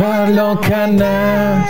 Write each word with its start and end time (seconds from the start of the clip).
Canard. 0.00 1.68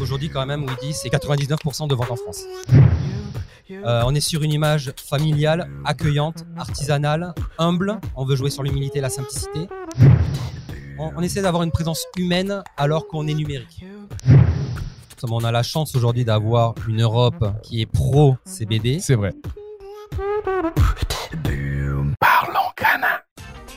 Aujourd'hui, 0.00 0.28
quand 0.28 0.44
même, 0.44 0.66
Weedy, 0.66 0.92
c'est 0.92 1.08
99% 1.08 1.86
de 1.86 1.94
vente 1.94 2.10
en 2.10 2.16
France. 2.16 2.42
Euh, 3.70 4.02
on 4.06 4.14
est 4.14 4.20
sur 4.20 4.42
une 4.42 4.52
image 4.52 4.92
familiale, 4.96 5.70
accueillante, 5.84 6.44
artisanale, 6.56 7.32
humble. 7.58 8.00
On 8.16 8.24
veut 8.24 8.34
jouer 8.34 8.50
sur 8.50 8.64
l'humilité 8.64 8.98
et 8.98 9.02
la 9.02 9.08
simplicité. 9.08 9.68
On, 10.98 11.12
on 11.16 11.22
essaie 11.22 11.42
d'avoir 11.42 11.62
une 11.62 11.70
présence 11.70 12.04
humaine 12.16 12.62
alors 12.76 13.06
qu'on 13.06 13.28
est 13.28 13.34
numérique. 13.34 13.84
On 15.30 15.44
a 15.44 15.52
la 15.52 15.62
chance 15.62 15.94
aujourd'hui 15.94 16.24
d'avoir 16.24 16.74
une 16.88 17.02
Europe 17.02 17.46
qui 17.62 17.80
est 17.80 17.86
pro 17.86 18.36
CBD. 18.44 18.98
C'est 19.00 19.14
vrai. 19.14 19.32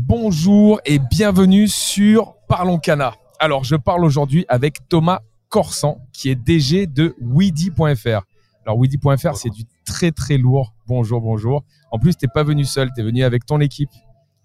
Bonjour 0.00 0.80
et 0.86 1.00
bienvenue 1.00 1.66
sur 1.66 2.36
Parlons 2.46 2.78
Cana. 2.78 3.16
Alors, 3.40 3.64
je 3.64 3.74
parle 3.74 4.04
aujourd'hui 4.04 4.44
avec 4.48 4.88
Thomas 4.88 5.22
Corsan, 5.48 5.98
qui 6.12 6.30
est 6.30 6.36
DG 6.36 6.86
de 6.86 7.16
Weedy.fr. 7.20 8.22
Alors, 8.64 8.78
Weedy.fr, 8.78 9.34
c'est 9.34 9.50
du 9.50 9.64
très 9.84 10.12
très 10.12 10.38
lourd. 10.38 10.72
Bonjour, 10.86 11.20
bonjour. 11.20 11.64
En 11.90 11.98
plus, 11.98 12.16
t'es 12.16 12.28
pas 12.32 12.44
venu 12.44 12.64
seul, 12.64 12.90
tu 12.94 13.00
es 13.00 13.04
venu 13.04 13.24
avec 13.24 13.44
ton 13.44 13.58
équipe. 13.60 13.90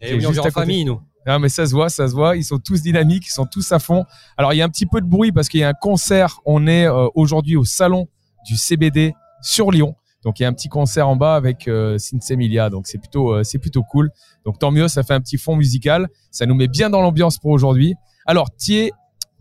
Et 0.01 0.07
T'es 0.07 0.15
oui, 0.15 0.25
on 0.25 0.43
à 0.43 0.47
en 0.47 0.49
famille, 0.49 0.85
nous. 0.85 0.99
Non, 1.27 1.37
mais 1.37 1.49
ça 1.49 1.67
se 1.67 1.71
voit, 1.73 1.89
ça 1.89 2.07
se 2.07 2.15
voit. 2.15 2.35
Ils 2.35 2.43
sont 2.43 2.57
tous 2.57 2.81
dynamiques, 2.81 3.27
ils 3.27 3.33
sont 3.33 3.45
tous 3.45 3.71
à 3.71 3.77
fond. 3.77 4.05
Alors, 4.37 4.53
il 4.53 4.57
y 4.57 4.61
a 4.63 4.65
un 4.65 4.69
petit 4.69 4.87
peu 4.87 5.01
de 5.01 5.07
bruit 5.07 5.31
parce 5.31 5.49
qu'il 5.49 5.59
y 5.59 5.63
a 5.63 5.69
un 5.69 5.73
concert. 5.73 6.39
On 6.47 6.65
est 6.65 6.87
euh, 6.87 7.09
aujourd'hui 7.13 7.57
au 7.57 7.63
salon 7.63 8.07
du 8.47 8.57
CBD 8.57 9.13
sur 9.43 9.69
Lyon. 9.69 9.95
Donc, 10.23 10.39
il 10.39 10.43
y 10.43 10.45
a 10.45 10.49
un 10.49 10.53
petit 10.53 10.69
concert 10.69 11.07
en 11.07 11.15
bas 11.15 11.35
avec 11.35 11.67
euh, 11.67 11.97
Emilia. 12.29 12.69
Donc, 12.69 12.87
c'est 12.87 12.97
plutôt, 12.97 13.33
euh, 13.33 13.43
c'est 13.43 13.59
plutôt 13.59 13.83
cool. 13.83 14.09
Donc, 14.45 14.59
tant 14.59 14.71
mieux, 14.71 14.87
ça 14.87 15.03
fait 15.03 15.13
un 15.13 15.21
petit 15.21 15.37
fond 15.37 15.55
musical. 15.55 16.07
Ça 16.31 16.45
nous 16.45 16.55
met 16.55 16.67
bien 16.67 16.89
dans 16.89 17.01
l'ambiance 17.01 17.37
pour 17.37 17.51
aujourd'hui. 17.51 17.95
Alors, 18.25 18.49
es 18.69 18.91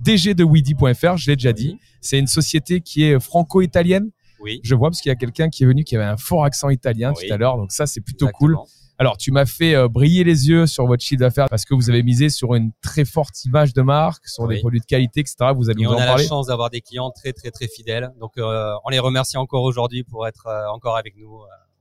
DG 0.01 0.35
de 0.35 0.43
Weedy.fr, 0.45 1.17
je 1.17 1.31
l'ai 1.31 1.37
déjà 1.37 1.53
dit. 1.53 1.79
C'est 2.01 2.19
une 2.19 2.27
société 2.27 2.81
qui 2.81 3.05
est 3.05 3.21
franco-italienne. 3.21 4.11
Oui. 4.41 4.61
Je 4.65 4.75
vois 4.75 4.91
parce 4.91 5.01
qu'il 5.01 5.11
y 5.11 5.13
a 5.13 5.17
quelqu'un 5.17 5.49
qui 5.49 5.63
est 5.63 5.67
venu 5.67 5.85
qui 5.85 5.95
avait 5.95 6.05
un 6.05 6.17
fort 6.17 6.45
accent 6.45 6.69
italien 6.69 7.13
Oui. 7.17 7.29
tout 7.29 7.35
à 7.35 7.37
l'heure. 7.37 7.57
Donc, 7.57 7.71
ça, 7.71 7.87
c'est 7.87 8.01
plutôt 8.01 8.29
cool. 8.29 8.57
Alors, 8.99 9.17
tu 9.17 9.33
m'as 9.33 9.47
fait 9.47 9.75
euh, 9.75 9.89
briller 9.89 10.23
les 10.23 10.49
yeux 10.49 10.67
sur 10.67 10.87
votre 10.87 11.03
chiffre 11.03 11.19
d'affaires 11.21 11.49
parce 11.49 11.65
que 11.65 11.75
vous 11.75 11.91
avez 11.91 12.03
misé 12.03 12.29
sur 12.29 12.55
une 12.55 12.71
très 12.83 13.05
forte 13.05 13.45
image 13.45 13.73
de 13.75 13.83
marque, 13.83 14.27
sur 14.29 14.47
des 14.47 14.59
produits 14.61 14.81
de 14.81 14.85
qualité, 14.87 15.21
etc. 15.21 15.37
Vous 15.57 15.71
allez 15.71 15.81
Et 15.81 15.85
nous 15.85 15.91
on 15.91 15.95
en 15.95 15.99
a 15.99 16.07
la 16.07 16.19
chance 16.19 16.47
d'avoir 16.47 16.71
des 16.71 16.81
clients 16.83 17.11
très 17.11 17.33
très 17.33 17.51
très 17.51 17.67
fidèles. 17.69 18.11
Donc 18.21 18.39
euh, 18.39 18.73
on 18.85 18.91
les 18.91 18.99
remercie 19.01 19.37
encore 19.39 19.63
aujourd'hui 19.65 20.05
pour 20.05 20.27
être 20.29 20.47
euh, 20.47 20.67
encore 20.73 20.97
avec 20.97 21.17
nous, 21.17 21.41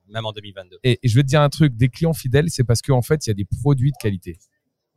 même 0.09 0.25
en 0.25 0.31
2022. 0.31 0.79
Et, 0.83 0.99
et 1.03 1.07
je 1.07 1.15
vais 1.15 1.21
te 1.21 1.27
dire 1.27 1.41
un 1.41 1.49
truc, 1.49 1.75
des 1.75 1.89
clients 1.89 2.13
fidèles, 2.13 2.49
c'est 2.49 2.63
parce 2.63 2.81
qu'en 2.81 3.01
fait, 3.03 3.25
il 3.27 3.29
y 3.29 3.31
a 3.31 3.35
des 3.35 3.45
produits 3.61 3.91
de 3.91 3.97
qualité. 4.01 4.37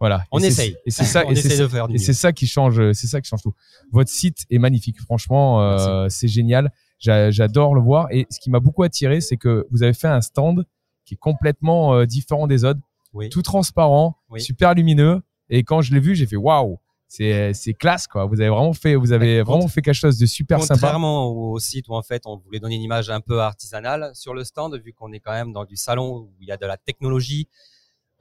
Voilà. 0.00 0.24
On 0.32 0.38
Et 0.40 0.46
essaye. 0.46 0.76
Et 0.86 0.90
c'est 0.90 1.04
ça, 1.04 1.24
on 1.26 1.30
et 1.30 1.34
c'est 1.36 1.48
essaie 1.48 1.62
de 1.62 1.68
faire 1.68 1.88
du 1.88 1.94
Et 1.94 1.98
mieux. 1.98 2.02
c'est 2.02 2.14
ça 2.14 2.32
qui 2.32 2.46
change, 2.46 2.92
c'est 2.92 3.06
ça 3.06 3.20
qui 3.20 3.28
change 3.28 3.42
tout. 3.42 3.54
Votre 3.92 4.10
site 4.10 4.44
est 4.50 4.58
magnifique, 4.58 5.00
franchement, 5.00 5.62
euh, 5.62 6.08
c'est 6.08 6.28
génial. 6.28 6.72
J'a- 6.98 7.30
J'adore 7.30 7.74
le 7.74 7.80
voir. 7.82 8.06
Et 8.12 8.26
ce 8.30 8.38
qui 8.40 8.50
m'a 8.50 8.60
beaucoup 8.60 8.82
attiré, 8.82 9.20
c'est 9.20 9.36
que 9.36 9.66
vous 9.70 9.82
avez 9.82 9.92
fait 9.94 10.08
un 10.08 10.20
stand 10.20 10.64
qui 11.04 11.14
est 11.14 11.18
complètement 11.18 11.94
euh, 11.94 12.06
différent 12.06 12.46
des 12.46 12.64
autres, 12.64 12.80
Oui. 13.12 13.28
tout 13.28 13.42
transparent, 13.42 14.16
Oui. 14.30 14.40
super 14.40 14.74
lumineux. 14.74 15.22
Et 15.50 15.62
quand 15.62 15.80
je 15.82 15.92
l'ai 15.92 16.00
vu, 16.00 16.14
j'ai 16.14 16.26
fait 16.26 16.36
waouh, 16.36 16.78
c'est 17.06 17.52
classe 17.78 18.06
quoi. 18.08 18.24
Vous 18.26 18.40
avez 18.40 18.48
vraiment 18.50 18.72
fait, 18.72 18.96
vous 18.96 19.12
avez 19.12 19.36
Ouais, 19.38 19.42
vraiment 19.44 19.68
fait 19.68 19.82
quelque 19.82 19.94
chose 19.94 20.18
de 20.18 20.26
super 20.26 20.60
sympa. 20.62 20.74
Contrairement 20.74 21.26
au 21.28 21.58
site 21.60 21.86
où 21.88 21.94
en 21.94 22.02
fait 22.02 22.22
on 22.26 22.38
voulait 22.38 22.58
donner 22.58 22.74
une 22.76 22.82
image 22.82 23.08
un 23.10 23.20
peu 23.20 23.40
artisanale 23.40 24.10
sur 24.14 24.34
le 24.34 24.42
stand, 24.42 24.74
vu 24.82 24.92
qu'on 24.92 25.12
est 25.12 25.20
quand 25.20 25.32
même 25.32 25.52
dans 25.52 25.64
du 25.64 25.76
salon 25.76 26.16
où 26.22 26.32
il 26.40 26.48
y 26.48 26.52
a 26.52 26.56
de 26.56 26.66
la 26.66 26.76
technologie, 26.76 27.46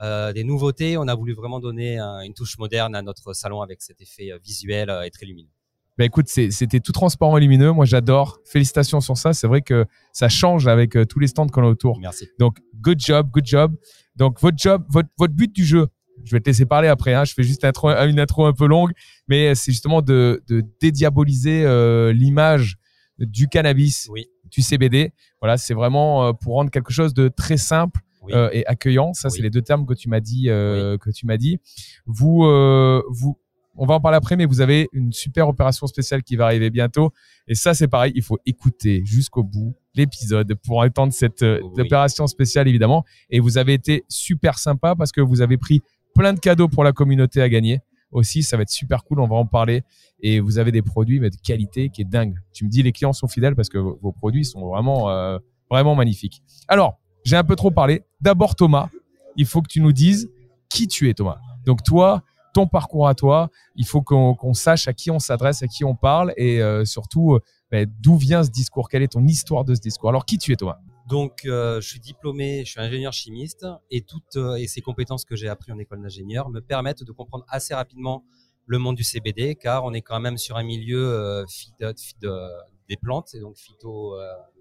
euh, 0.01 0.33
des 0.33 0.43
nouveautés, 0.43 0.97
on 0.97 1.07
a 1.07 1.15
voulu 1.15 1.33
vraiment 1.33 1.59
donner 1.59 1.97
un- 1.97 2.19
une 2.21 2.33
touche 2.33 2.57
moderne 2.59 2.93
à 2.93 3.01
notre 3.01 3.33
salon 3.33 3.61
avec 3.61 3.81
cet 3.81 4.01
effet 4.01 4.31
euh, 4.31 4.37
visuel 4.43 4.93
et 5.05 5.09
très 5.09 5.25
lumineux. 5.25 5.49
Bah 5.97 6.05
écoute, 6.05 6.25
c'était 6.27 6.79
tout 6.79 6.91
transparent 6.91 7.37
et 7.37 7.41
lumineux. 7.41 7.71
Moi, 7.71 7.85
j'adore. 7.85 8.39
Félicitations 8.45 8.99
sur 8.99 9.15
ça. 9.17 9.33
C'est 9.33 9.45
vrai 9.47 9.61
que 9.61 9.85
ça 10.11 10.27
change 10.27 10.67
avec 10.67 10.95
euh, 10.95 11.05
tous 11.05 11.19
les 11.19 11.27
stands 11.27 11.45
qu'on 11.47 11.63
a 11.63 11.67
autour. 11.67 11.99
Merci. 11.99 12.27
Donc, 12.39 12.57
good 12.81 12.99
job, 12.99 13.29
good 13.31 13.45
job. 13.45 13.75
Donc, 14.15 14.39
votre 14.41 14.57
job, 14.57 14.83
votre, 14.89 15.09
votre 15.17 15.33
but 15.33 15.53
du 15.53 15.63
jeu, 15.63 15.87
je 16.23 16.31
vais 16.35 16.39
te 16.39 16.49
laisser 16.49 16.65
parler 16.65 16.87
après. 16.87 17.13
Hein, 17.13 17.25
je 17.25 17.33
fais 17.33 17.43
juste 17.43 17.63
intro- 17.63 17.89
une 18.07 18.19
intro 18.19 18.45
un 18.45 18.53
peu 18.53 18.65
longue, 18.65 18.91
mais 19.27 19.53
c'est 19.55 19.71
justement 19.71 20.01
de, 20.01 20.43
de 20.47 20.63
dédiaboliser 20.81 21.63
euh, 21.65 22.11
l'image 22.11 22.77
du 23.19 23.47
cannabis, 23.47 24.07
Oui. 24.11 24.25
du 24.49 24.61
CBD. 24.63 25.13
Voilà, 25.41 25.57
c'est 25.57 25.73
vraiment 25.75 26.25
euh, 26.27 26.33
pour 26.33 26.53
rendre 26.55 26.71
quelque 26.71 26.91
chose 26.91 27.13
de 27.13 27.27
très 27.27 27.57
simple 27.57 27.99
Oui. 28.23 28.33
euh, 28.33 28.49
et 28.51 28.65
accueillant. 28.65 29.13
Ça, 29.13 29.29
c'est 29.29 29.41
les 29.43 29.49
deux 29.51 29.61
termes 29.61 29.85
que 29.85 29.93
tu 29.93 30.09
m'as 30.09 30.19
dit. 30.21 30.49
Euh, 30.49 30.97
Que 30.97 31.11
tu 31.11 31.25
m'as 31.27 31.37
dit. 31.37 31.59
Vous, 32.05 32.45
euh, 32.45 33.01
vous, 33.09 33.37
on 33.75 33.85
va 33.85 33.95
en 33.95 33.99
parler 33.99 34.17
après, 34.17 34.35
mais 34.35 34.45
vous 34.45 34.61
avez 34.61 34.87
une 34.93 35.11
super 35.11 35.47
opération 35.47 35.87
spéciale 35.87 36.23
qui 36.23 36.35
va 36.35 36.45
arriver 36.45 36.69
bientôt. 36.69 37.11
Et 37.47 37.55
ça, 37.55 37.73
c'est 37.73 37.87
pareil. 37.87 38.11
Il 38.15 38.21
faut 38.21 38.37
écouter 38.45 39.01
jusqu'au 39.05 39.43
bout 39.43 39.75
l'épisode 39.95 40.53
pour 40.65 40.79
entendre 40.79 41.13
cette 41.13 41.41
euh, 41.43 41.59
Oui. 41.75 41.81
opération 41.81 42.27
spéciale, 42.27 42.67
évidemment. 42.67 43.03
Et 43.29 43.39
vous 43.39 43.57
avez 43.57 43.73
été 43.73 44.03
super 44.09 44.59
sympa 44.59 44.95
parce 44.95 45.11
que 45.11 45.21
vous 45.21 45.41
avez 45.41 45.57
pris 45.57 45.81
plein 46.15 46.33
de 46.33 46.39
cadeaux 46.39 46.67
pour 46.67 46.83
la 46.83 46.91
communauté 46.91 47.41
à 47.41 47.49
gagner. 47.49 47.79
Aussi, 48.11 48.43
ça 48.43 48.57
va 48.57 48.63
être 48.63 48.69
super 48.69 49.03
cool. 49.03 49.19
On 49.19 49.27
va 49.27 49.35
en 49.35 49.45
parler. 49.47 49.81
Et 50.21 50.39
vous 50.39 50.59
avez 50.59 50.71
des 50.71 50.83
produits 50.83 51.19
mais 51.19 51.31
de 51.31 51.35
qualité 51.43 51.89
qui 51.89 52.01
est 52.01 52.05
dingue. 52.05 52.35
Tu 52.53 52.65
me 52.65 52.69
dis, 52.69 52.83
les 52.83 52.91
clients 52.91 53.13
sont 53.13 53.27
fidèles 53.27 53.55
parce 53.55 53.69
que 53.69 53.79
vos 53.79 53.97
vos 54.01 54.11
produits 54.11 54.45
sont 54.45 54.67
vraiment, 54.67 55.09
euh, 55.09 55.39
vraiment 55.69 55.95
magnifiques. 55.95 56.43
Alors, 56.67 56.99
j'ai 57.25 57.35
un 57.37 57.43
peu 57.43 57.55
trop 57.55 57.71
parlé. 57.71 58.03
D'abord, 58.21 58.55
Thomas, 58.55 58.89
il 59.35 59.45
faut 59.47 59.61
que 59.63 59.67
tu 59.67 59.81
nous 59.81 59.93
dises 59.93 60.29
qui 60.69 60.87
tu 60.87 61.09
es, 61.09 61.13
Thomas. 61.15 61.39
Donc, 61.65 61.81
toi, 61.83 62.21
ton 62.53 62.67
parcours 62.67 63.07
à 63.07 63.15
toi, 63.15 63.49
il 63.75 63.85
faut 63.85 64.01
qu'on 64.01 64.53
sache 64.53 64.87
à 64.87 64.93
qui 64.93 65.11
on 65.11 65.19
s'adresse, 65.19 65.63
à 65.63 65.67
qui 65.67 65.83
on 65.83 65.95
parle 65.95 66.33
et 66.37 66.61
euh, 66.61 66.85
surtout, 66.85 67.33
euh, 67.33 67.41
ben, 67.71 67.91
d'où 67.99 68.15
vient 68.15 68.43
ce 68.43 68.51
discours, 68.51 68.87
quelle 68.87 69.01
est 69.01 69.13
ton 69.13 69.25
histoire 69.25 69.65
de 69.65 69.73
ce 69.73 69.81
discours? 69.81 70.09
Alors, 70.09 70.25
qui 70.25 70.37
tu 70.37 70.51
es, 70.53 70.55
Thomas 70.55 70.77
Donc, 71.09 71.45
euh, 71.45 71.81
je 71.81 71.89
suis 71.89 71.99
diplômé, 71.99 72.63
je 72.63 72.71
suis 72.71 72.79
ingénieur 72.79 73.11
chimiste 73.11 73.65
et 73.89 74.01
toutes 74.01 74.35
euh, 74.35 74.55
et 74.55 74.67
ces 74.67 74.81
compétences 74.81 75.25
que 75.25 75.35
j'ai 75.35 75.49
appris 75.49 75.71
en 75.71 75.79
école 75.79 76.01
d'ingénieur 76.01 76.49
me 76.49 76.61
permettent 76.61 77.03
de 77.03 77.11
comprendre 77.11 77.43
assez 77.49 77.73
rapidement 77.73 78.23
le 78.65 78.77
monde 78.77 78.95
du 78.95 79.03
CBD, 79.03 79.55
car 79.55 79.83
on 79.83 79.91
est 79.91 80.01
quand 80.01 80.19
même 80.19 80.37
sur 80.37 80.55
un 80.55 80.63
milieu 80.63 81.43
phyto- 81.49 81.93
phyto- 81.97 82.49
des 82.87 82.95
plantes 82.95 83.33
et 83.33 83.41
donc 83.41 83.57
phyto, 83.57 84.15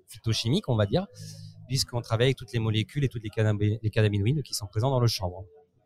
phytochimique, 0.09 0.69
on 0.69 0.75
va 0.75 0.87
dire, 0.87 1.07
puisqu'on 1.69 2.01
travaille 2.01 2.27
avec 2.27 2.37
toutes 2.37 2.53
les 2.53 2.59
molécules 2.59 3.05
et 3.05 3.09
toutes 3.09 3.23
les, 3.23 3.31
cannabinoïdes 3.91 4.43
qui 4.43 4.55
sont 4.55 4.67
présents 4.67 4.91
dans 4.91 4.99
le 4.99 5.07
chanvre. 5.07 5.45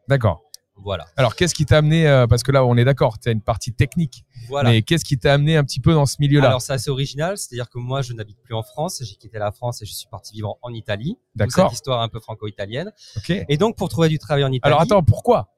D'accord. 0.08 0.42
Voilà. 0.78 1.06
Alors, 1.16 1.34
qu'est-ce 1.34 1.54
qui 1.54 1.64
t'a 1.66 1.78
amené, 1.78 2.06
euh, 2.06 2.26
parce 2.26 2.42
que 2.42 2.52
là, 2.52 2.64
on 2.64 2.76
est 2.76 2.84
d'accord, 2.84 3.18
tu 3.18 3.28
as 3.28 3.32
une 3.32 3.40
partie 3.40 3.72
technique, 3.72 4.24
Voilà. 4.48 4.70
mais 4.70 4.82
qu'est-ce 4.82 5.04
qui 5.04 5.18
t'a 5.18 5.32
amené 5.32 5.56
un 5.56 5.64
petit 5.64 5.80
peu 5.80 5.92
dans 5.94 6.06
ce 6.06 6.16
milieu-là? 6.20 6.48
Alors 6.48 6.60
c'est 6.62 6.72
assez 6.74 6.90
original, 6.90 7.36
c'est-à-dire 7.38 7.68
que 7.70 7.78
moi 7.78 8.02
je 8.02 8.12
n'habite 8.12 8.38
plus 8.42 8.54
en 8.54 8.62
France, 8.62 9.02
j'ai 9.02 9.14
quitté 9.16 9.38
la 9.38 9.50
France 9.52 9.80
et 9.82 9.86
je 9.86 9.92
suis 9.92 10.06
parti 10.08 10.34
vivre 10.34 10.58
en 10.62 10.72
Italie. 10.74 11.18
D'accord. 11.34 11.68
Cette 11.70 11.74
histoire 11.78 12.02
un 12.02 12.08
peu 12.08 12.20
franco-italienne. 12.20 12.92
Ok. 13.16 13.30
Et 13.48 13.56
donc 13.56 13.76
pour 13.76 13.88
trouver 13.88 14.08
du 14.08 14.18
travail 14.18 14.44
en 14.44 14.52
Italie. 14.52 14.60
Alors, 14.70 14.80
attends, 14.82 15.02
pourquoi? 15.02 15.48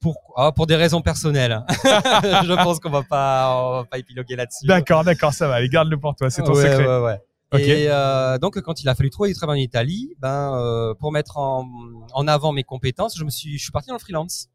Pour, 0.00 0.16
ah, 0.36 0.50
pour 0.50 0.66
des 0.66 0.76
raisons 0.76 1.02
personnelles. 1.02 1.62
je 1.68 2.64
pense 2.64 2.80
qu'on 2.80 2.88
va 2.90 3.02
pas, 3.02 3.54
on 3.62 3.72
va 3.80 3.84
pas 3.84 3.98
épiloguer 3.98 4.34
là-dessus. 4.36 4.66
D'accord, 4.66 5.04
d'accord, 5.04 5.34
ça 5.34 5.46
va. 5.46 5.56
Allez, 5.56 5.68
garde-le 5.68 5.98
pour 6.00 6.14
toi, 6.16 6.30
c'est 6.30 6.42
ton 6.42 6.54
Ouais, 6.54 6.62
secret. 6.70 6.86
ouais, 6.86 7.04
ouais. 7.04 7.20
Et 7.58 7.86
euh, 7.88 8.38
donc 8.38 8.60
quand 8.60 8.80
il 8.82 8.88
a 8.88 8.94
fallu 8.94 9.10
trouver 9.10 9.30
du 9.30 9.34
travail 9.34 9.58
en 9.60 9.62
Italie, 9.62 10.14
ben 10.20 10.54
euh, 10.54 10.94
pour 10.94 11.10
mettre 11.10 11.36
en, 11.36 11.68
en 12.12 12.28
avant 12.28 12.52
mes 12.52 12.62
compétences, 12.62 13.18
je 13.18 13.24
me 13.24 13.30
suis, 13.30 13.58
je 13.58 13.62
suis 13.62 13.72
parti 13.72 13.88
dans 13.88 13.94
le 13.94 14.00
freelance. 14.00 14.48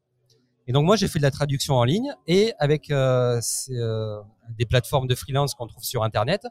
Et 0.68 0.71
donc 0.71 0.86
moi 0.86 0.95
j'ai 0.95 1.07
fait 1.07 1.19
de 1.19 1.24
la 1.24 1.31
traduction 1.31 1.75
en 1.75 1.83
ligne 1.83 2.13
et 2.25 2.53
avec 2.57 2.89
euh, 2.92 3.39
euh, 3.71 4.19
des 4.57 4.65
plateformes 4.65 5.07
de 5.07 5.15
freelance 5.15 5.53
qu'on 5.56 5.68
trouve 5.68 5.83
sur 5.83 6.03
internet, 6.03 6.47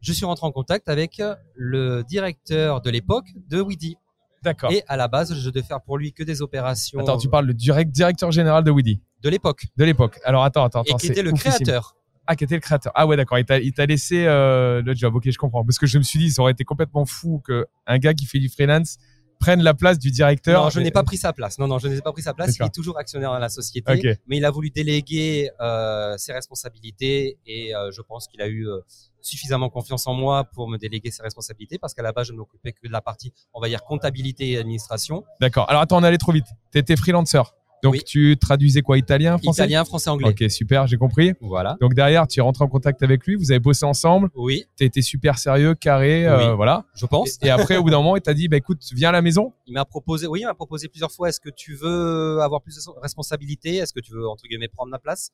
je 0.00 0.12
suis 0.12 0.24
rentré 0.24 0.46
en 0.46 0.52
contact 0.52 0.88
avec 0.88 1.22
le 1.54 2.02
directeur 2.02 2.80
de 2.80 2.90
l'époque 2.90 3.26
de 3.48 3.60
Weedy. 3.60 3.96
D'accord. 4.42 4.70
Et 4.72 4.82
à 4.88 4.96
la 4.96 5.08
base, 5.08 5.34
je 5.34 5.50
devais 5.50 5.64
faire 5.64 5.80
pour 5.80 5.96
lui 5.96 6.12
que 6.12 6.22
des 6.22 6.42
opérations 6.42 7.00
Attends, 7.00 7.16
tu 7.16 7.28
parles 7.30 7.46
le 7.46 7.54
direct, 7.54 7.90
directeur 7.90 8.30
général 8.30 8.64
de 8.64 8.70
Weedy, 8.70 9.00
de 9.22 9.28
l'époque 9.28 9.66
de 9.76 9.84
l'époque. 9.84 10.18
Alors 10.24 10.44
attends, 10.44 10.64
attends, 10.64 10.82
et 10.82 10.88
attends. 10.90 10.98
qui 10.98 11.06
c'est 11.06 11.12
était 11.12 11.22
le 11.22 11.32
oufissime. 11.32 11.52
créateur. 11.52 11.96
Ah, 12.26 12.36
qui 12.36 12.44
était 12.44 12.54
le 12.54 12.60
créateur. 12.60 12.92
Ah 12.94 13.06
ouais, 13.06 13.16
d'accord. 13.16 13.38
Il 13.38 13.44
t'a, 13.44 13.58
il 13.58 13.72
t'a 13.72 13.86
laissé 13.86 14.24
euh, 14.26 14.82
le 14.82 14.94
job. 14.94 15.14
Ok, 15.14 15.30
je 15.30 15.36
comprends. 15.38 15.64
Parce 15.64 15.78
que 15.78 15.86
je 15.86 15.98
me 15.98 16.02
suis 16.02 16.18
dit, 16.18 16.30
ça 16.30 16.42
aurait 16.42 16.52
été 16.52 16.64
complètement 16.64 17.04
fou 17.04 17.42
que 17.44 17.66
un 17.86 17.98
gars 17.98 18.14
qui 18.14 18.26
fait 18.26 18.38
du 18.38 18.48
freelance 18.48 18.98
prenne 19.44 19.62
la 19.62 19.74
place 19.74 19.98
du 19.98 20.10
directeur. 20.10 20.64
Non, 20.64 20.70
je 20.70 20.80
n'ai 20.80 20.90
pas 20.90 21.02
pris 21.02 21.18
sa 21.18 21.32
place. 21.32 21.58
Non, 21.58 21.66
non, 21.66 21.78
je 21.78 21.88
n'ai 21.88 22.00
pas 22.00 22.12
pris 22.12 22.22
sa 22.22 22.34
place. 22.34 22.56
Il 22.58 22.64
est 22.64 22.74
toujours 22.74 22.98
actionnaire 22.98 23.30
dans 23.30 23.38
la 23.38 23.48
société, 23.48 24.18
mais 24.26 24.36
il 24.38 24.44
a 24.44 24.50
voulu 24.50 24.70
déléguer 24.70 25.50
euh, 25.60 26.16
ses 26.16 26.32
responsabilités 26.32 27.38
et 27.46 27.74
euh, 27.74 27.90
je 27.90 28.00
pense 28.02 28.26
qu'il 28.26 28.40
a 28.40 28.46
eu 28.46 28.66
euh, 28.66 28.80
suffisamment 29.20 29.68
confiance 29.68 30.06
en 30.06 30.14
moi 30.14 30.44
pour 30.44 30.68
me 30.68 30.78
déléguer 30.78 31.10
ses 31.10 31.22
responsabilités 31.22 31.78
parce 31.78 31.94
qu'à 31.94 32.02
la 32.02 32.12
base, 32.12 32.28
je 32.28 32.32
ne 32.32 32.38
m'occupais 32.38 32.72
que 32.72 32.86
de 32.86 32.92
la 32.92 33.00
partie, 33.00 33.32
on 33.52 33.60
va 33.60 33.68
dire, 33.68 33.84
comptabilité 33.84 34.50
et 34.50 34.58
administration. 34.58 35.24
D'accord. 35.40 35.68
Alors 35.68 35.82
attends, 35.82 35.98
on 35.98 36.04
allait 36.04 36.18
trop 36.18 36.32
vite. 36.32 36.46
T'étais 36.70 36.96
freelancer. 36.96 37.42
Donc 37.84 37.92
Oui. 37.92 38.02
tu 38.02 38.36
traduisais 38.40 38.80
quoi 38.80 38.96
Italien, 38.96 39.36
français? 39.36 39.62
Italien, 39.62 39.84
français, 39.84 40.08
anglais. 40.08 40.30
Ok, 40.30 40.50
super, 40.50 40.86
j'ai 40.86 40.96
compris. 40.96 41.34
Voilà. 41.42 41.76
Donc 41.82 41.92
derrière, 41.92 42.26
tu 42.26 42.40
es 42.40 42.42
rentré 42.42 42.64
en 42.64 42.68
contact 42.68 43.02
avec 43.02 43.26
lui, 43.26 43.36
vous 43.36 43.50
avez 43.52 43.60
bossé 43.60 43.84
ensemble, 43.84 44.30
Oui, 44.34 44.64
tu 44.78 45.02
super 45.02 45.38
sérieux, 45.38 45.74
carré, 45.74 46.26
euh, 46.26 46.48
Oui. 46.50 46.56
voilà. 46.56 46.86
je 46.94 47.04
pense. 47.04 47.38
Et 47.42 47.50
après, 47.50 47.76
au 47.76 47.82
bout 47.82 47.90
d'un 47.90 47.98
moment, 47.98 48.16
il 48.16 48.22
t'a 48.22 48.32
dit, 48.32 48.48
bah 48.48 48.56
écoute, 48.56 48.80
viens 48.94 49.10
à 49.10 49.12
la 49.12 49.20
maison. 49.20 49.52
Il 49.66 49.74
m'a 49.74 49.84
proposé, 49.84 50.26
oui, 50.26 50.40
il 50.40 50.46
m'a 50.46 50.54
proposé 50.54 50.88
plusieurs 50.88 51.12
fois. 51.12 51.28
Est-ce 51.28 51.40
que 51.40 51.50
tu 51.50 51.74
veux 51.74 52.40
avoir 52.40 52.62
plus 52.62 52.74
de 52.74 52.80
responsabilités 53.02 53.76
Est-ce 53.76 53.92
que 53.92 54.00
tu 54.00 54.12
veux 54.12 54.26
entre 54.26 54.44
guillemets 54.48 54.68
prendre 54.68 54.90
ma 54.90 54.98
place? 54.98 55.30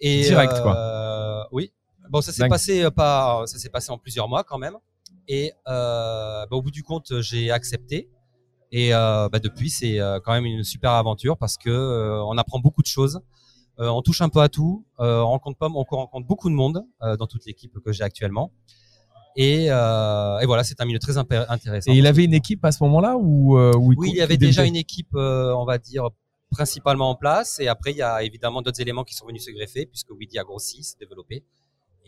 Et 0.00 0.22
Direct, 0.22 0.54
euh, 0.54 0.62
quoi. 0.62 1.48
Oui. 1.52 1.70
Bon, 2.08 2.22
ça 2.22 2.32
s'est 2.32 2.48
passé 2.48 2.82
euh, 2.82 2.90
pas, 2.90 3.42
ça 3.44 3.58
s'est 3.58 3.68
passé 3.68 3.90
en 3.92 3.98
plusieurs 3.98 4.26
mois 4.26 4.42
quand 4.42 4.56
même. 4.56 4.76
Et 5.28 5.52
euh, 5.68 6.46
bah, 6.50 6.56
au 6.56 6.62
bout 6.62 6.70
du 6.70 6.82
compte, 6.82 7.20
j'ai 7.20 7.50
accepté. 7.50 8.08
Et 8.70 8.94
euh, 8.94 9.28
bah, 9.30 9.38
depuis, 9.38 9.70
c'est 9.70 9.98
euh, 10.00 10.20
quand 10.22 10.32
même 10.32 10.44
une 10.44 10.64
super 10.64 10.90
aventure 10.92 11.36
parce 11.38 11.56
que 11.56 11.70
euh, 11.70 12.22
on 12.24 12.36
apprend 12.36 12.58
beaucoup 12.58 12.82
de 12.82 12.86
choses. 12.86 13.20
Euh, 13.80 13.88
on 13.88 14.02
touche 14.02 14.20
un 14.20 14.28
peu 14.28 14.40
à 14.40 14.48
tout. 14.48 14.84
Euh, 15.00 15.20
on 15.20 15.28
rencontre 15.28 15.58
pas, 15.58 15.68
on 15.68 15.84
rencontre 15.84 16.26
beaucoup 16.26 16.50
de 16.50 16.54
monde 16.54 16.84
euh, 17.02 17.16
dans 17.16 17.26
toute 17.26 17.46
l'équipe 17.46 17.78
que 17.78 17.92
j'ai 17.92 18.02
actuellement. 18.04 18.52
Et, 19.36 19.66
euh, 19.70 20.40
et 20.40 20.46
voilà, 20.46 20.64
c'est 20.64 20.80
un 20.80 20.84
milieu 20.84 20.98
très 20.98 21.16
intéressant. 21.16 21.92
Et 21.92 21.96
il 21.96 22.06
avait 22.06 22.24
une 22.24 22.34
équipe 22.34 22.64
à 22.64 22.72
ce 22.72 22.82
moment-là 22.82 23.16
ou 23.16 23.56
euh, 23.56 23.72
Oui, 23.76 24.10
il 24.10 24.16
y 24.16 24.20
avait 24.20 24.36
déjà 24.36 24.64
une 24.64 24.74
équipe, 24.74 25.14
euh, 25.14 25.54
on 25.54 25.64
va 25.64 25.78
dire, 25.78 26.08
principalement 26.50 27.10
en 27.10 27.14
place. 27.14 27.60
Et 27.60 27.68
après, 27.68 27.92
il 27.92 27.98
y 27.98 28.02
a 28.02 28.22
évidemment 28.24 28.62
d'autres 28.62 28.80
éléments 28.80 29.04
qui 29.04 29.14
sont 29.14 29.26
venus 29.26 29.44
se 29.44 29.52
greffer, 29.52 29.86
puisque 29.86 30.10
Weedy 30.10 30.38
a 30.40 30.42
grossi, 30.42 30.82
s'est 30.82 30.96
développé. 30.98 31.44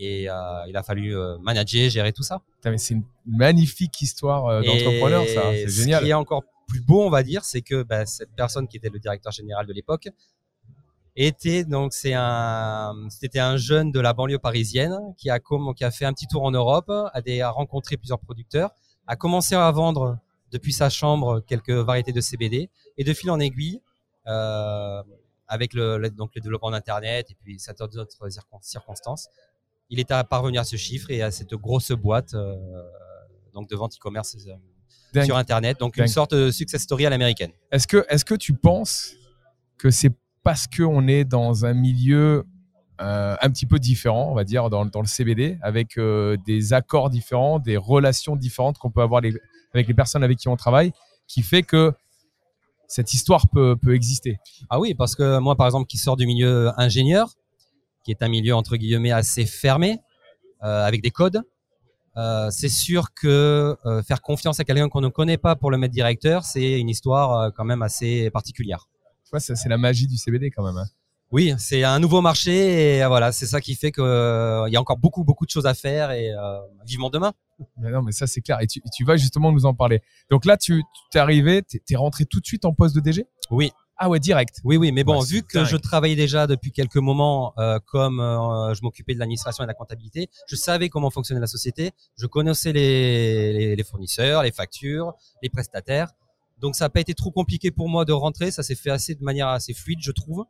Et 0.02 0.30
euh, 0.30 0.34
il 0.66 0.76
a 0.76 0.82
fallu 0.82 1.14
euh, 1.14 1.36
manager, 1.38 1.90
gérer 1.90 2.12
tout 2.12 2.22
ça. 2.22 2.40
C'est 2.78 2.94
une 2.94 3.04
magnifique 3.26 4.00
histoire 4.00 4.46
euh, 4.46 4.62
d'entrepreneur, 4.62 5.26
ça. 5.28 5.42
C'est 5.52 5.60
Et 5.62 5.68
génial. 5.68 6.00
Ce 6.00 6.04
qui 6.04 6.10
est 6.10 6.14
encore 6.14 6.42
plus 6.66 6.80
beau, 6.80 7.02
on 7.04 7.10
va 7.10 7.22
dire, 7.22 7.44
c'est 7.44 7.60
que 7.60 7.82
bah, 7.82 8.06
cette 8.06 8.30
personne 8.34 8.66
qui 8.66 8.78
était 8.78 8.88
le 8.88 8.98
directeur 8.98 9.30
général 9.32 9.66
de 9.66 9.72
l'époque 9.74 10.08
était 11.16 11.64
donc 11.64 11.92
c'est 11.92 12.14
un 12.14 12.94
c'était 13.10 13.40
un 13.40 13.56
jeune 13.56 13.90
de 13.92 14.00
la 14.00 14.12
banlieue 14.12 14.38
parisienne 14.38 14.96
qui 15.18 15.28
a 15.28 15.38
qui 15.40 15.84
a 15.84 15.90
fait 15.90 16.04
un 16.04 16.12
petit 16.12 16.26
tour 16.26 16.44
en 16.44 16.50
Europe, 16.52 16.90
a, 17.12 17.20
des, 17.20 17.40
a 17.40 17.50
rencontré 17.50 17.96
plusieurs 17.96 18.20
producteurs, 18.20 18.70
a 19.06 19.16
commencé 19.16 19.54
à 19.54 19.70
vendre 19.70 20.18
depuis 20.52 20.72
sa 20.72 20.88
chambre 20.88 21.40
quelques 21.46 21.70
variétés 21.70 22.12
de 22.12 22.20
CBD 22.20 22.70
et 22.96 23.04
de 23.04 23.12
fil 23.12 23.30
en 23.30 23.40
aiguille 23.40 23.80
euh, 24.28 25.02
avec 25.48 25.74
le, 25.74 25.98
le- 25.98 26.10
donc 26.10 26.30
le 26.36 26.40
développement 26.40 26.70
d'internet 26.70 27.26
et 27.30 27.34
puis 27.34 27.58
certaines 27.58 27.98
autres 27.98 28.28
circon- 28.28 28.62
circonstances, 28.62 29.28
il 29.90 29.98
est 30.00 30.10
à- 30.10 30.24
parvenu 30.24 30.58
à 30.58 30.64
ce 30.64 30.76
chiffre 30.76 31.10
et 31.10 31.20
à 31.22 31.30
cette 31.30 31.54
grosse 31.54 31.90
boîte 31.92 32.34
euh, 32.34 32.54
donc 33.52 33.68
de 33.68 33.76
vente 33.76 33.94
e-commerce 33.96 34.36
euh, 35.14 35.24
sur 35.24 35.36
internet, 35.36 35.78
donc 35.80 35.96
Dingue. 35.96 36.06
une 36.06 36.12
sorte 36.12 36.34
de 36.34 36.50
success 36.50 36.82
story 36.82 37.04
à 37.06 37.10
l'américaine. 37.10 37.50
Est-ce 37.72 37.86
que, 37.86 38.04
est-ce 38.08 38.24
que 38.24 38.34
tu 38.34 38.54
penses 38.54 39.12
que 39.78 39.90
c'est 39.90 40.12
parce 40.42 40.66
qu'on 40.66 41.06
est 41.08 41.24
dans 41.24 41.64
un 41.66 41.74
milieu 41.74 42.44
euh, 43.00 43.36
un 43.40 43.50
petit 43.50 43.66
peu 43.66 43.78
différent, 43.78 44.30
on 44.30 44.34
va 44.34 44.44
dire, 44.44 44.70
dans, 44.70 44.84
dans 44.86 45.00
le 45.00 45.06
CBD, 45.06 45.58
avec 45.62 45.98
des 46.46 46.72
accords 46.72 47.10
différents, 47.10 47.58
des 47.58 47.76
relations 47.76 48.36
différentes 48.36 48.78
qu'on 48.78 48.90
peut 48.90 49.02
avoir 49.02 49.20
les- 49.20 49.34
avec 49.74 49.88
les 49.88 49.94
personnes 49.94 50.22
avec 50.22 50.38
qui 50.38 50.48
on 50.48 50.56
travaille, 50.56 50.92
qui 51.26 51.42
fait 51.42 51.62
que 51.62 51.92
cette 52.86 53.12
histoire 53.14 53.48
peut, 53.48 53.76
peut 53.76 53.94
exister? 53.94 54.38
Ah 54.68 54.78
oui, 54.80 54.94
parce 54.94 55.14
que 55.16 55.38
moi, 55.38 55.56
par 55.56 55.66
exemple, 55.66 55.86
qui 55.86 55.96
sors 55.98 56.16
du 56.16 56.26
milieu 56.26 56.70
ingénieur, 56.78 57.34
qui 58.04 58.10
est 58.10 58.22
un 58.22 58.28
milieu 58.28 58.54
entre 58.54 58.76
guillemets 58.76 59.12
assez 59.12 59.46
fermé, 59.46 59.98
euh, 60.62 60.84
avec 60.86 61.02
des 61.02 61.10
codes, 61.10 61.42
euh, 62.16 62.50
c'est 62.50 62.68
sûr 62.68 63.14
que 63.14 63.76
euh, 63.86 64.02
faire 64.02 64.20
confiance 64.20 64.58
à 64.60 64.64
quelqu'un 64.64 64.88
qu'on 64.88 65.00
ne 65.00 65.08
connaît 65.08 65.38
pas 65.38 65.54
pour 65.56 65.70
le 65.70 65.78
mettre 65.78 65.94
directeur, 65.94 66.44
c'est 66.44 66.78
une 66.80 66.88
histoire 66.88 67.38
euh, 67.40 67.50
quand 67.54 67.64
même 67.64 67.82
assez 67.82 68.30
particulière. 68.30 68.88
Tu 69.24 69.38
ça, 69.38 69.54
c'est 69.54 69.68
la 69.68 69.78
magie 69.78 70.06
du 70.08 70.16
CBD 70.16 70.50
quand 70.50 70.64
même. 70.64 70.76
hein. 70.76 70.86
Oui, 71.32 71.54
c'est 71.58 71.84
un 71.84 72.00
nouveau 72.00 72.20
marché 72.20 72.96
et 72.96 73.04
euh, 73.04 73.08
voilà, 73.08 73.30
c'est 73.30 73.46
ça 73.46 73.60
qui 73.60 73.76
fait 73.76 73.92
qu'il 73.92 74.02
y 74.02 74.76
a 74.76 74.80
encore 74.80 74.98
beaucoup, 74.98 75.22
beaucoup 75.22 75.46
de 75.46 75.50
choses 75.50 75.66
à 75.66 75.74
faire 75.74 76.10
et 76.10 76.32
euh, 76.32 76.58
vivement 76.84 77.08
demain. 77.10 77.32
Mais 77.76 77.90
non, 77.92 78.02
mais 78.02 78.10
ça 78.10 78.26
c'est 78.26 78.40
clair. 78.40 78.58
Et 78.60 78.66
tu, 78.66 78.80
tu 78.92 79.04
vas 79.04 79.16
justement 79.16 79.52
nous 79.52 79.64
en 79.66 79.72
parler. 79.72 80.02
Donc 80.30 80.44
là, 80.44 80.56
tu 80.56 80.78
tu 80.82 81.00
t'es 81.12 81.20
arrivé, 81.20 81.62
t'es 81.62 81.78
t'es 81.86 81.94
rentré 81.94 82.24
tout 82.26 82.40
de 82.40 82.46
suite 82.46 82.64
en 82.64 82.74
poste 82.74 82.96
de 82.96 83.00
DG 83.00 83.26
Oui, 83.52 83.70
Ah 84.02 84.08
ouais, 84.08 84.18
direct. 84.18 84.60
Oui, 84.64 84.78
oui, 84.78 84.92
mais 84.92 85.04
bon, 85.04 85.20
Ouais, 85.20 85.26
vu 85.26 85.42
que 85.42 85.62
je 85.66 85.76
travaillais 85.76 86.16
déjà 86.16 86.46
depuis 86.46 86.72
quelques 86.72 86.96
moments, 86.96 87.52
euh, 87.58 87.78
comme 87.84 88.18
euh, 88.18 88.72
je 88.72 88.80
m'occupais 88.82 89.12
de 89.12 89.18
l'administration 89.18 89.62
et 89.62 89.66
de 89.66 89.68
la 89.68 89.74
comptabilité, 89.74 90.30
je 90.46 90.56
savais 90.56 90.88
comment 90.88 91.10
fonctionnait 91.10 91.38
la 91.40 91.46
société, 91.46 91.90
je 92.16 92.26
connaissais 92.26 92.72
les, 92.72 93.52
les, 93.52 93.76
les 93.76 93.84
fournisseurs, 93.84 94.42
les 94.42 94.52
factures, 94.52 95.12
les 95.42 95.50
prestataires. 95.50 96.12
Donc 96.60 96.76
ça 96.76 96.86
n'a 96.86 96.88
pas 96.88 97.00
été 97.00 97.12
trop 97.12 97.30
compliqué 97.30 97.70
pour 97.70 97.90
moi 97.90 98.06
de 98.06 98.12
rentrer, 98.12 98.50
ça 98.50 98.62
s'est 98.62 98.74
fait 98.74 98.88
assez 98.88 99.14
de 99.14 99.22
manière 99.22 99.48
assez 99.48 99.74
fluide, 99.74 99.98
je 100.00 100.12
trouve. 100.12 100.46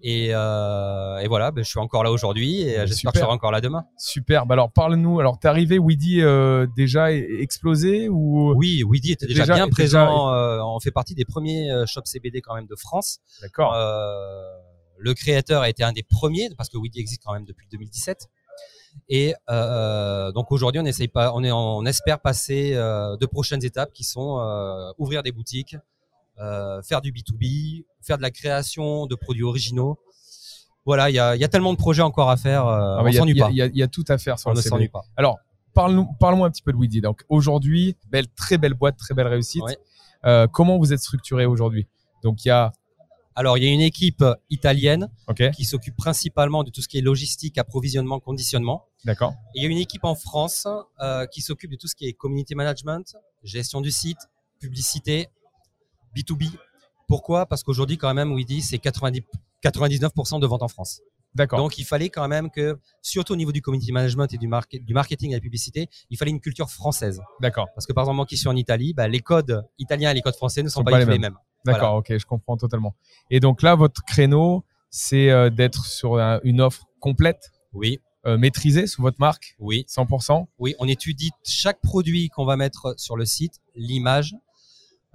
Et, 0.00 0.28
euh, 0.34 1.18
et 1.18 1.28
voilà, 1.28 1.50
ben, 1.50 1.64
je 1.64 1.68
suis 1.70 1.78
encore 1.78 2.04
là 2.04 2.10
aujourd'hui 2.12 2.60
et 2.62 2.78
euh, 2.78 2.86
j'espère 2.86 3.12
que 3.12 3.16
je 3.18 3.20
Super. 3.20 3.20
serai 3.22 3.32
encore 3.32 3.52
là 3.52 3.60
demain. 3.62 3.84
Super. 3.96 4.44
Bah 4.44 4.52
alors 4.52 4.70
parle-nous. 4.70 5.18
Alors 5.18 5.38
t'es 5.38 5.48
arrivé, 5.48 5.78
Weedy 5.78 6.20
euh, 6.20 6.66
déjà 6.76 7.10
e- 7.10 7.40
explosé 7.40 8.08
ou? 8.10 8.52
Oui, 8.54 8.82
Weedy 8.86 9.12
était 9.12 9.26
déjà, 9.26 9.42
Déjà- 9.44 9.54
bien 9.54 9.64
déjà- 9.66 9.74
présent. 9.74 10.32
euh, 10.34 10.60
on 10.62 10.78
fait 10.80 10.90
partie 10.90 11.14
des 11.14 11.24
premiers 11.24 11.70
shops 11.86 12.02
CBD 12.04 12.42
quand 12.42 12.54
même 12.54 12.66
de 12.66 12.76
France. 12.76 13.20
D'accord. 13.40 13.74
Le 14.96 15.12
créateur 15.14 15.62
a 15.62 15.68
été 15.68 15.82
un 15.82 15.92
des 15.92 16.02
premiers 16.02 16.48
parce 16.56 16.68
que 16.68 16.76
Weedy 16.76 17.00
existe 17.00 17.22
quand 17.24 17.32
même 17.32 17.44
depuis 17.44 17.66
2017. 17.70 18.26
Et 19.08 19.34
donc 19.48 20.52
aujourd'hui, 20.52 20.80
on 20.80 20.84
essaye 20.86 21.08
pas, 21.08 21.32
on 21.34 21.42
est, 21.42 21.50
on 21.52 21.84
espère 21.86 22.20
passer 22.20 22.72
euh, 22.74 23.16
de 23.16 23.26
prochaines 23.26 23.64
étapes 23.64 23.92
qui 23.92 24.04
sont 24.04 24.38
ouvrir 24.98 25.22
des 25.22 25.32
boutiques, 25.32 25.76
euh, 26.40 26.82
faire 26.82 27.00
du 27.00 27.12
B2B, 27.12 27.84
faire 28.02 28.16
de 28.16 28.22
la 28.22 28.30
création 28.30 29.06
de 29.06 29.14
produits 29.14 29.44
originaux. 29.44 29.98
Voilà, 30.86 31.08
il 31.10 31.14
y 31.14 31.18
a, 31.18 31.34
il 31.34 31.40
y 31.40 31.44
a 31.44 31.48
tellement 31.48 31.72
de 31.72 31.78
projets 31.78 32.02
encore 32.02 32.28
à 32.30 32.36
faire. 32.36 32.66
euh, 32.66 32.96
Ah, 32.98 33.02
on 33.04 33.12
s'ennuie 33.12 33.34
pas. 33.38 33.50
Il 33.50 33.56
y, 33.56 33.62
a- 33.62 33.66
il 33.66 33.76
y 33.76 33.82
a 33.82 33.88
tout 33.88 34.04
à 34.08 34.18
faire 34.18 34.38
sur 34.38 34.48
On 34.50 34.52
le 34.52 34.58
ne 34.58 34.62
s'ennuie 34.62 34.88
pas. 34.88 35.02
Alors, 35.16 35.38
parle-nous, 35.72 36.06
parle-moi 36.20 36.46
un 36.46 36.50
petit 36.50 36.62
peu 36.62 36.72
de 36.72 36.76
Weedy. 36.76 37.00
Donc 37.00 37.22
aujourd'hui, 37.28 37.96
belle, 38.10 38.26
très 38.28 38.58
belle 38.58 38.74
boîte, 38.74 38.96
très 38.98 39.14
belle 39.14 39.28
réussite. 39.28 39.62
Ouais. 39.62 39.78
Euh, 40.26 40.46
comment 40.46 40.78
vous 40.78 40.92
êtes 40.92 41.00
structuré 41.00 41.46
aujourd'hui? 41.46 41.86
Donc 42.22 42.44
il 42.44 42.48
y 42.48 42.50
a, 42.50 42.72
Alors, 43.36 43.58
il 43.58 43.64
y 43.64 43.66
a 43.68 43.70
une 43.72 43.80
équipe 43.80 44.24
italienne 44.50 45.08
qui 45.56 45.64
s'occupe 45.64 45.96
principalement 45.96 46.62
de 46.64 46.70
tout 46.70 46.80
ce 46.82 46.88
qui 46.88 46.98
est 46.98 47.02
logistique, 47.02 47.58
approvisionnement, 47.58 48.20
conditionnement. 48.20 48.84
d'accord, 49.04 49.32
il 49.54 49.62
y 49.62 49.66
a 49.66 49.68
une 49.68 49.78
équipe 49.78 50.04
en 50.04 50.14
France 50.14 50.66
qui 51.32 51.40
s'occupe 51.42 51.70
de 51.70 51.76
tout 51.76 51.88
ce 51.88 51.94
qui 51.94 52.06
est 52.06 52.12
community 52.12 52.54
management, 52.54 53.16
gestion 53.42 53.80
du 53.80 53.90
site, 53.90 54.18
publicité, 54.60 55.28
B2B. 56.14 56.50
Pourquoi? 57.08 57.46
Parce 57.46 57.62
qu'aujourd'hui, 57.62 57.98
quand 57.98 58.12
même, 58.14 58.32
Weedy, 58.32 58.62
c'est 58.62 58.78
90 58.78 59.22
99% 59.62 60.40
de 60.40 60.46
ventes 60.46 60.62
en 60.62 60.68
France. 60.68 61.00
d'accord. 61.34 61.58
Donc, 61.58 61.78
il 61.78 61.84
fallait 61.84 62.10
quand 62.10 62.28
même 62.28 62.50
que, 62.50 62.78
surtout 63.02 63.32
au 63.32 63.36
niveau 63.36 63.50
du 63.52 63.60
community 63.62 63.92
management 63.92 64.32
et 64.32 64.38
du, 64.38 64.46
market- 64.46 64.84
du 64.84 64.92
marketing 64.94 65.30
et 65.30 65.34
de 65.34 65.38
la 65.38 65.40
publicité, 65.42 65.88
il 66.10 66.16
fallait 66.18 66.30
une 66.30 66.40
culture 66.40 66.68
française. 66.70 67.20
D'accord, 67.40 67.68
Parce 67.74 67.86
que, 67.86 67.92
par 67.92 68.04
exemple, 68.04 68.16
moi 68.16 68.26
qui 68.26 68.36
suis 68.36 68.48
en 68.48 68.56
Italie, 68.56 68.92
bah, 68.94 69.08
les 69.08 69.20
codes 69.20 69.66
italiens 69.78 70.10
et 70.10 70.14
les 70.14 70.20
codes 70.22 70.36
français 70.36 70.62
ne 70.62 70.68
sont, 70.68 70.80
Sont 70.80 70.84
pas, 70.84 70.98
les 70.98 71.06
mêmes. 71.06 71.34
d'accord, 71.64 71.96
ok, 71.96 72.16
je 72.16 72.26
comprends 72.26 72.56
totalement. 72.56 72.94
Et 73.30 73.40
donc 73.40 73.62
là, 73.62 73.74
votre 73.74 74.02
créneau, 74.04 74.64
c'est 74.90 75.30
euh, 75.30 75.50
d'être 75.50 75.86
sur 75.86 76.18
un- 76.18 76.40
une 76.44 76.60
offre 76.60 76.84
complète, 77.00 77.50
Oui, 77.72 78.00
euh, 78.26 78.36
maîtrisée 78.38 78.86
sous 78.86 79.02
votre 79.02 79.18
marque, 79.18 79.56
oui. 79.58 79.84
100%. 79.88 80.46
Oui, 80.58 80.74
on 80.78 80.86
étudie 80.86 81.30
chaque 81.42 81.80
produit 81.80 82.28
qu'on 82.28 82.44
va 82.44 82.56
mettre 82.56 82.94
sur 82.98 83.16
le 83.16 83.24
site, 83.24 83.60
l'image. 83.74 84.36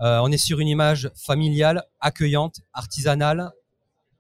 Euh, 0.02 0.20
on 0.24 0.32
est 0.32 0.38
sur 0.38 0.60
une 0.60 0.68
image 0.68 1.12
familiale, 1.16 1.84
accueillante, 2.00 2.62
artisanale, 2.74 3.52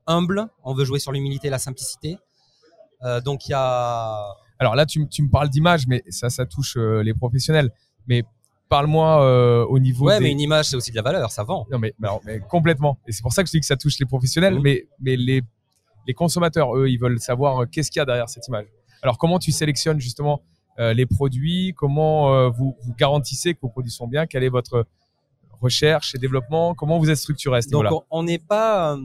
humble, 0.07 0.47
on 0.63 0.73
veut 0.73 0.85
jouer 0.85 0.99
sur 0.99 1.11
l'humilité 1.11 1.47
et 1.47 1.51
la 1.51 1.59
simplicité. 1.59 2.17
Euh, 3.03 3.21
donc 3.21 3.47
il 3.47 3.51
y 3.51 3.53
a 3.53 4.35
Alors 4.59 4.75
là, 4.75 4.85
tu, 4.85 4.99
me 4.99 5.29
parles 5.29 5.49
d'image, 5.49 5.87
mais 5.87 6.03
ça, 6.09 6.29
ça 6.29 6.45
touche 6.45 6.75
euh, 6.77 7.01
les 7.01 7.13
professionnels. 7.13 7.71
Mais 8.07 8.23
parle-moi 8.67 9.65
au 9.67 9.79
niveau 9.79 10.07
ouais, 10.07 10.17
des... 10.19 10.25
mais 10.25 10.31
une 10.31 10.41
image 10.41 10.65
c'est 10.65 10.75
aussi 10.75 10.91
de 10.91 10.95
la 10.97 11.01
valeur, 11.01 11.31
ça 11.31 11.43
vend. 11.43 11.65
Non, 11.71 11.79
mais, 11.79 11.93
mais 11.99 12.07
alors, 12.07 12.21
mais 12.25 12.39
complètement. 12.39 12.99
Et 13.07 13.11
c'est 13.11 13.21
pour 13.21 13.33
ça 13.33 13.43
que 13.43 13.47
je 13.47 13.51
dis 13.51 13.59
que 13.59 13.65
ça 13.65 13.77
touche 13.77 13.97
les 13.99 14.05
professionnels, 14.05 14.55
Mhm. 14.55 14.61
mais, 14.61 14.87
mais 14.99 15.15
les, 15.15 15.41
les 16.07 16.13
consommateurs, 16.13 16.75
eux, 16.75 16.89
ils 16.89 16.99
veulent 16.99 17.19
savoir 17.19 17.69
qu'est-ce 17.69 17.89
qu'il 17.89 17.99
y 17.99 18.03
a 18.03 18.05
derrière 18.05 18.29
cette 18.29 18.47
image. 18.47 18.65
Alors, 19.01 19.17
comment 19.17 19.39
tu 19.39 19.51
sélectionnes 19.51 19.99
justement 19.99 20.41
les 20.77 21.05
produits? 21.05 21.73
Comment 21.75 22.49
vous, 22.49 22.75
vous 22.81 22.93
garantissez 22.95 23.53
que 23.53 23.59
vos 23.61 23.69
produits 23.69 23.91
sont 23.91 24.07
bien? 24.07 24.27
Quelle 24.27 24.43
est 24.43 24.49
votre 24.49 24.85
recherche 25.61 26.15
et 26.15 26.17
développement 26.17 26.73
Comment 26.75 26.99
vous 26.99 27.09
êtes 27.09 27.17
structuré 27.17 27.57
à 27.57 27.61
ce 27.61 27.69
on- 28.09 28.23
n'est 28.23 28.39
pas 28.39 28.95
euh, 28.95 29.01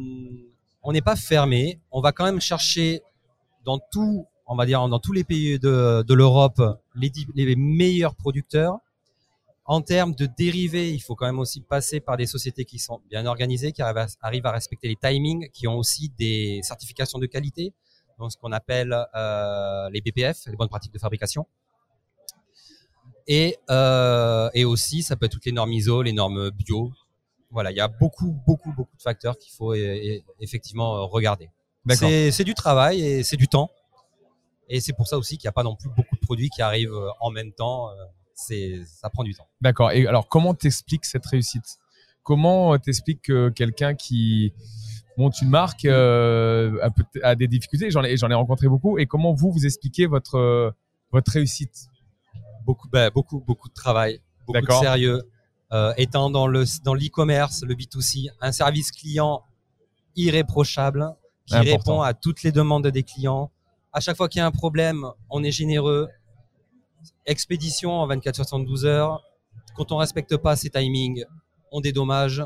on 0.82 0.92
n'est 0.92 1.00
pas 1.00 1.16
fermé. 1.16 1.80
On 1.90 2.00
va 2.00 2.12
quand 2.12 2.24
même 2.24 2.40
chercher 2.40 3.02
dans 3.64 3.78
tout, 3.90 4.26
on 4.46 4.54
va 4.54 4.66
dire 4.66 4.86
dans 4.88 4.98
tous 4.98 5.12
les 5.12 5.24
pays 5.24 5.58
de, 5.58 6.14
l'Europe 6.14 6.60
les, 6.94 7.56
meilleurs 7.56 8.14
producteurs. 8.14 8.78
En 9.66 9.80
termes 9.80 10.14
de 10.14 10.26
dérivés, 10.26 10.92
il 10.92 11.00
faut 11.00 11.14
quand 11.14 11.24
même 11.24 11.38
aussi 11.38 11.62
passer 11.62 11.98
par 11.98 12.18
des 12.18 12.26
sociétés 12.26 12.66
qui 12.66 12.78
sont 12.78 13.00
bien 13.08 13.24
organisées, 13.24 13.72
qui 13.72 13.80
arrivent 13.80 13.96
à, 13.96 14.06
arrivent 14.20 14.44
à 14.44 14.52
respecter 14.52 14.88
les 14.88 14.96
timings, 14.96 15.48
qui 15.54 15.66
ont 15.66 15.78
aussi 15.78 16.12
des 16.18 16.60
certifications 16.62 17.18
de 17.18 17.24
qualité, 17.24 17.72
donc 18.18 18.30
ce 18.30 18.36
qu'on 18.36 18.52
appelle 18.52 18.94
euh, 19.14 19.88
les 19.88 20.02
BPF, 20.02 20.36
les 20.48 20.56
bonnes 20.56 20.68
pratiques 20.68 20.92
de 20.92 20.98
fabrication. 20.98 21.46
Et, 23.26 23.56
euh, 23.70 24.50
et 24.54 24.64
aussi, 24.64 25.02
ça 25.02 25.16
peut 25.16 25.26
être 25.26 25.32
toutes 25.32 25.46
les 25.46 25.52
normes 25.52 25.72
ISO, 25.72 26.02
les 26.02 26.12
normes 26.12 26.50
bio. 26.50 26.92
Voilà, 27.50 27.70
il 27.70 27.76
y 27.76 27.80
a 27.80 27.88
beaucoup, 27.88 28.36
beaucoup, 28.46 28.72
beaucoup 28.72 28.96
de 28.96 29.02
facteurs 29.02 29.38
qu'il 29.38 29.52
faut 29.52 29.74
effectivement 30.40 30.96
euh, 30.96 31.04
regarder. 31.04 31.50
C'est 31.88 32.44
du 32.44 32.54
travail 32.54 33.00
et 33.00 33.22
c'est 33.22 33.36
du 33.36 33.48
temps. 33.48 33.70
Et 34.68 34.80
c'est 34.80 34.94
pour 34.94 35.06
ça 35.06 35.18
aussi 35.18 35.36
qu'il 35.36 35.46
n'y 35.46 35.50
a 35.50 35.52
pas 35.52 35.62
non 35.62 35.76
plus 35.76 35.90
beaucoup 35.90 36.16
de 36.16 36.20
produits 36.20 36.48
qui 36.48 36.62
arrivent 36.62 36.94
euh, 36.94 37.10
en 37.20 37.30
même 37.30 37.52
temps. 37.52 37.90
C'est, 38.34 38.82
ça 38.86 39.08
prend 39.10 39.22
du 39.22 39.34
temps. 39.34 39.46
D'accord. 39.60 39.92
Et 39.92 40.06
alors, 40.06 40.28
comment 40.28 40.54
t'expliques 40.54 41.04
cette 41.04 41.24
réussite? 41.26 41.78
Comment 42.22 42.76
t'expliques 42.78 43.22
que 43.22 43.50
quelqu'un 43.50 43.94
qui 43.94 44.52
monte 45.16 45.40
une 45.40 45.50
marque 45.50 45.84
euh, 45.84 46.90
a, 47.22 47.36
des 47.36 47.46
difficultés? 47.46 47.90
J'en 47.90 48.02
ai, 48.02 48.16
j'en 48.16 48.30
ai 48.30 48.34
rencontré 48.34 48.66
beaucoup. 48.66 48.98
Et 48.98 49.06
comment 49.06 49.32
vous, 49.32 49.52
vous 49.52 49.64
expliquez 49.64 50.06
votre, 50.06 50.74
votre 51.12 51.30
réussite? 51.30 51.88
Beaucoup, 52.64 52.88
bah, 52.88 53.10
beaucoup, 53.10 53.40
beaucoup 53.40 53.68
de 53.68 53.74
travail, 53.74 54.20
beaucoup 54.46 54.64
de 54.66 54.72
sérieux. 54.72 55.22
Euh, 55.72 55.92
étant 55.96 56.30
dans 56.30 56.46
le 56.46 56.64
dans 56.84 56.94
l'e-commerce, 56.94 57.62
le 57.62 57.74
B2C, 57.74 58.28
un 58.40 58.52
service 58.52 58.92
client 58.92 59.42
irréprochable 60.14 61.14
qui 61.46 61.56
Important. 61.56 61.76
répond 61.76 62.00
à 62.02 62.14
toutes 62.14 62.42
les 62.42 62.52
demandes 62.52 62.86
des 62.86 63.02
clients. 63.02 63.50
À 63.92 64.00
chaque 64.00 64.16
fois 64.16 64.28
qu'il 64.28 64.38
y 64.38 64.42
a 64.42 64.46
un 64.46 64.50
problème, 64.52 65.04
on 65.30 65.42
est 65.42 65.50
généreux. 65.50 66.08
Expédition 67.26 67.92
en 67.92 68.08
24-72 68.08 68.84
heures. 68.84 69.22
Quand 69.76 69.92
on 69.92 69.96
respecte 69.96 70.36
pas 70.36 70.56
ces 70.56 70.70
timings, 70.70 71.24
on 71.72 71.80
dédommage. 71.80 72.42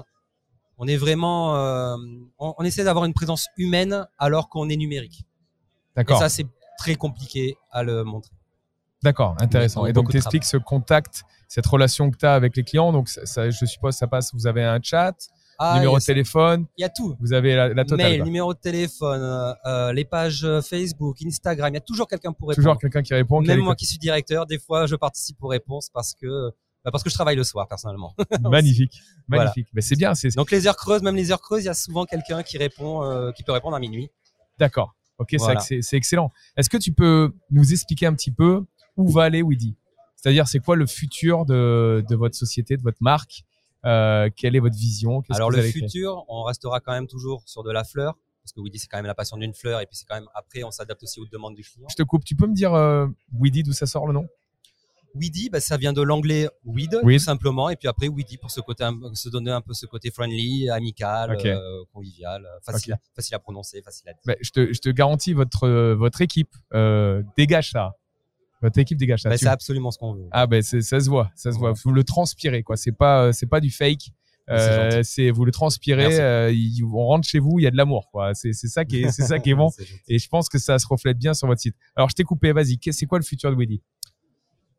On 0.78 0.86
est 0.86 0.96
vraiment, 0.96 1.56
euh, 1.56 1.96
on, 2.38 2.54
on 2.56 2.64
essaie 2.64 2.84
d'avoir 2.84 3.04
une 3.04 3.14
présence 3.14 3.48
humaine 3.56 4.06
alors 4.18 4.48
qu'on 4.48 4.68
est 4.68 4.76
numérique. 4.76 5.20
Et 5.20 5.24
D'accord. 5.96 6.18
ça, 6.18 6.28
c'est 6.28 6.46
très 6.78 6.94
compliqué 6.94 7.56
à 7.70 7.82
le 7.82 8.04
montrer. 8.04 8.37
D'accord, 9.02 9.36
intéressant. 9.40 9.86
Et 9.86 9.92
donc, 9.92 10.10
tu 10.10 10.16
expliques 10.16 10.44
ce 10.44 10.56
contact, 10.56 11.22
cette 11.46 11.66
relation 11.66 12.10
que 12.10 12.16
tu 12.16 12.26
as 12.26 12.34
avec 12.34 12.56
les 12.56 12.64
clients. 12.64 12.92
Donc, 12.92 13.08
ça, 13.08 13.24
ça- 13.26 13.48
je 13.50 13.64
suppose, 13.64 13.94
ça 13.94 14.06
passe, 14.08 14.32
vous 14.34 14.46
avez 14.46 14.64
un 14.64 14.80
chat, 14.82 15.14
Ah, 15.60 15.74
numéro 15.74 15.98
de 15.98 16.04
téléphone, 16.04 16.66
Il 16.76 16.82
y 16.82 16.84
a 16.84 16.88
tout. 16.88 17.16
vous 17.20 17.32
avez 17.32 17.54
la, 17.56 17.68
la 17.74 17.84
totale. 17.84 18.10
Mail, 18.10 18.22
numéro 18.24 18.54
de 18.54 18.58
téléphone, 18.58 19.20
euh, 19.22 19.52
euh, 19.66 19.92
les 19.92 20.04
pages 20.04 20.44
euh, 20.44 20.60
Facebook, 20.62 21.16
Instagram, 21.24 21.72
il 21.72 21.74
y 21.74 21.78
a 21.78 21.80
toujours 21.80 22.06
quelqu'un 22.08 22.32
pour 22.32 22.48
répondre. 22.48 22.64
Toujours 22.64 22.78
quelqu'un 22.78 23.02
qui 23.02 23.12
répond. 23.14 23.40
Même 23.40 23.60
moi 23.60 23.74
qui 23.74 23.84
suis 23.86 23.98
directeur, 23.98 24.46
des 24.46 24.58
fois 24.60 24.86
je 24.86 24.94
participe 24.94 25.42
aux 25.42 25.48
réponses 25.48 25.90
parce 25.92 26.14
que 26.14 26.50
bah, 26.84 26.92
parce 26.92 27.02
que 27.02 27.10
je 27.10 27.14
travaille 27.16 27.34
le 27.34 27.42
soir 27.42 27.66
personnellement. 27.66 28.14
Magnifique, 28.40 29.00
Voilà. 29.26 29.44
magnifique. 29.46 29.66
Mais 29.74 29.80
c'est 29.80 29.96
bien, 29.96 30.14
c'est 30.14 30.28
Donc 30.36 30.52
les 30.52 30.68
heures 30.68 30.76
creuses, 30.76 31.02
même 31.02 31.16
les 31.16 31.32
heures 31.32 31.40
creuses, 31.40 31.64
il 31.64 31.66
y 31.66 31.70
a 31.70 31.74
souvent 31.74 32.04
quelqu'un 32.04 32.44
qui 32.44 32.56
répond, 32.56 33.02
euh, 33.02 33.32
qui 33.32 33.42
peut 33.42 33.50
répondre 33.52 33.74
à 33.76 33.80
minuit. 33.80 34.10
d'accord. 34.58 34.94
Ok, 35.18 35.34
Voilà. 35.38 35.58
c'est 35.58 35.80
excellent. 35.94 36.30
Est-ce 36.56 36.70
que 36.70 36.76
tu 36.76 36.92
peux 36.92 37.32
nous 37.50 37.72
expliquer 37.72 38.06
un 38.06 38.14
petit 38.14 38.30
peu 38.30 38.64
où 38.98 39.10
va 39.10 39.22
aller 39.24 39.42
Weedy 39.42 39.74
C'est-à-dire, 40.16 40.46
c'est 40.46 40.58
quoi 40.58 40.76
le 40.76 40.86
futur 40.86 41.46
de, 41.46 42.04
de 42.08 42.16
votre 42.16 42.34
société, 42.34 42.76
de 42.76 42.82
votre 42.82 42.98
marque? 43.00 43.44
Euh, 43.86 44.28
Quelle 44.36 44.56
est 44.56 44.60
votre 44.60 44.76
vision? 44.76 45.22
Alors 45.30 45.50
le 45.50 45.62
futur, 45.62 46.24
on 46.28 46.42
restera 46.42 46.80
quand 46.80 46.92
même 46.92 47.06
toujours 47.06 47.42
sur 47.46 47.62
de 47.62 47.70
la 47.70 47.84
fleur 47.84 48.14
parce 48.42 48.52
que 48.52 48.60
Woody 48.60 48.78
c'est 48.78 48.88
quand 48.88 48.98
même 48.98 49.06
la 49.06 49.14
passion 49.14 49.36
d'une 49.36 49.54
fleur 49.54 49.80
et 49.80 49.86
puis 49.86 49.96
c'est 49.96 50.06
quand 50.06 50.14
même 50.16 50.28
après 50.34 50.62
on 50.64 50.70
s'adapte 50.70 51.02
aussi 51.02 51.20
aux 51.20 51.26
demandes 51.26 51.54
du 51.54 51.62
client. 51.62 51.86
Je 51.90 51.94
te 51.96 52.02
coupe. 52.02 52.24
Tu 52.24 52.34
peux 52.34 52.46
me 52.46 52.54
dire 52.54 52.74
euh, 52.74 53.06
Weedy 53.38 53.62
d'où 53.62 53.72
ça 53.72 53.86
sort 53.86 54.06
le 54.06 54.14
nom? 54.14 54.26
Weedy, 55.14 55.48
bah, 55.48 55.60
ça 55.60 55.76
vient 55.76 55.92
de 55.92 56.02
l'anglais 56.02 56.48
weed, 56.64 57.00
tout 57.02 57.18
simplement, 57.18 57.70
et 57.70 57.76
puis 57.76 57.88
après 57.88 58.08
Weedy 58.08 58.36
pour 58.36 58.50
ce 58.50 58.60
côté, 58.60 58.86
se 59.14 59.28
donner 59.28 59.50
un 59.50 59.60
peu 59.60 59.72
ce 59.74 59.86
côté 59.86 60.10
friendly, 60.10 60.68
amical, 60.68 61.36
euh, 61.44 61.84
convivial, 61.92 62.44
euh, 62.44 62.60
facile, 62.62 62.92
à, 62.92 62.98
facile 63.14 63.34
à 63.34 63.38
prononcer, 63.38 63.80
facile 63.82 64.08
à 64.10 64.12
dire. 64.12 64.20
Ben, 64.26 64.36
je, 64.40 64.50
te, 64.50 64.72
je 64.72 64.80
te 64.80 64.90
garantis, 64.90 65.32
votre, 65.32 65.68
votre 65.94 66.20
équipe 66.20 66.54
euh, 66.74 67.22
dégage 67.36 67.70
ça. 67.70 67.96
Votre 68.62 68.78
équipe 68.78 68.98
dégage 68.98 69.22
ça. 69.22 69.28
Bah, 69.30 69.38
c'est 69.38 69.46
absolument 69.46 69.90
ce 69.90 69.98
qu'on 69.98 70.14
veut. 70.14 70.26
Ah 70.32 70.46
ben 70.46 70.62
ça 70.62 70.80
se 70.80 71.08
voit, 71.08 71.30
ça 71.36 71.52
se 71.52 71.58
voit. 71.58 71.72
Vous 71.84 71.92
le 71.92 72.02
transpirez 72.04 72.62
quoi. 72.62 72.76
C'est 72.76 72.92
pas 72.92 73.24
euh, 73.26 73.32
c'est 73.32 73.46
pas 73.46 73.60
du 73.60 73.70
fake. 73.70 74.10
Euh, 74.50 75.02
c'est 75.04 75.30
vous 75.30 75.44
le 75.44 75.52
transpirez. 75.52 76.18
Euh, 76.20 76.50
il- 76.50 76.82
on 76.84 77.06
rentre 77.06 77.28
chez 77.28 77.38
vous, 77.38 77.58
il 77.58 77.62
y 77.64 77.66
a 77.66 77.70
de 77.70 77.76
l'amour 77.76 78.08
quoi. 78.10 78.34
C'est 78.34 78.52
c'est 78.54 78.68
ça 78.68 78.84
qui 78.84 79.02
est 79.02 79.10
c'est 79.12 79.24
ça 79.24 79.38
qui 79.38 79.50
est 79.50 79.54
bon. 79.54 79.70
Et 80.08 80.18
je 80.18 80.28
pense 80.28 80.48
que 80.48 80.58
ça 80.58 80.78
se 80.78 80.86
reflète 80.86 81.18
bien 81.18 81.34
sur 81.34 81.46
votre 81.46 81.60
site. 81.60 81.76
Alors 81.96 82.08
je 82.08 82.14
t'ai 82.14 82.24
coupé. 82.24 82.52
Vas-y. 82.52 82.78
C'est 82.92 83.06
quoi 83.06 83.18
le 83.18 83.24
futur 83.24 83.50
de 83.50 83.56
Weedy 83.56 83.80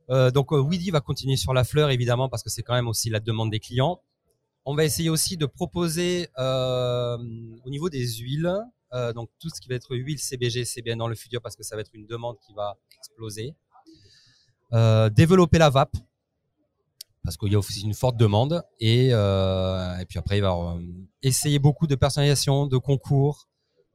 Euh, 0.09 0.31
donc 0.31 0.51
Weedy 0.51 0.89
va 0.89 1.01
continuer 1.01 1.37
sur 1.37 1.53
la 1.53 1.63
fleur 1.63 1.91
évidemment 1.91 2.29
parce 2.29 2.41
que 2.43 2.49
c'est 2.49 2.63
quand 2.63 2.73
même 2.73 2.87
aussi 2.87 3.09
la 3.11 3.19
demande 3.19 3.51
des 3.51 3.59
clients. 3.59 4.01
On 4.65 4.75
va 4.75 4.83
essayer 4.83 5.09
aussi 5.09 5.37
de 5.37 5.45
proposer 5.45 6.27
au 6.37 7.69
niveau 7.69 7.89
des 7.89 8.07
huiles, 8.17 8.51
donc 9.15 9.29
tout 9.39 9.49
ce 9.49 9.61
qui 9.61 9.69
va 9.69 9.75
être 9.75 9.95
huile 9.95 10.19
CBG, 10.19 10.65
CBN 10.65 10.97
dans 10.97 11.07
le 11.07 11.15
futur 11.15 11.41
parce 11.41 11.55
que 11.55 11.63
ça 11.63 11.75
va 11.75 11.81
être 11.81 11.91
une 11.93 12.07
demande 12.07 12.37
qui 12.45 12.53
va 12.55 12.75
exploser. 12.97 13.55
Euh, 14.73 15.09
développer 15.09 15.57
la 15.57 15.69
vape 15.71 15.95
parce 17.23 17.37
qu'il 17.37 17.51
y 17.51 17.55
a 17.55 17.59
aussi 17.59 17.81
une 17.81 17.93
forte 17.93 18.17
demande 18.17 18.63
et, 18.79 19.09
euh, 19.11 19.97
et 19.97 20.05
puis 20.05 20.19
après 20.19 20.37
il 20.37 20.41
va 20.41 20.53
euh, 20.53 20.79
essayer 21.21 21.57
beaucoup 21.59 21.87
de 21.87 21.95
personnalisation, 21.95 22.65
de 22.67 22.77
concours, 22.77 23.47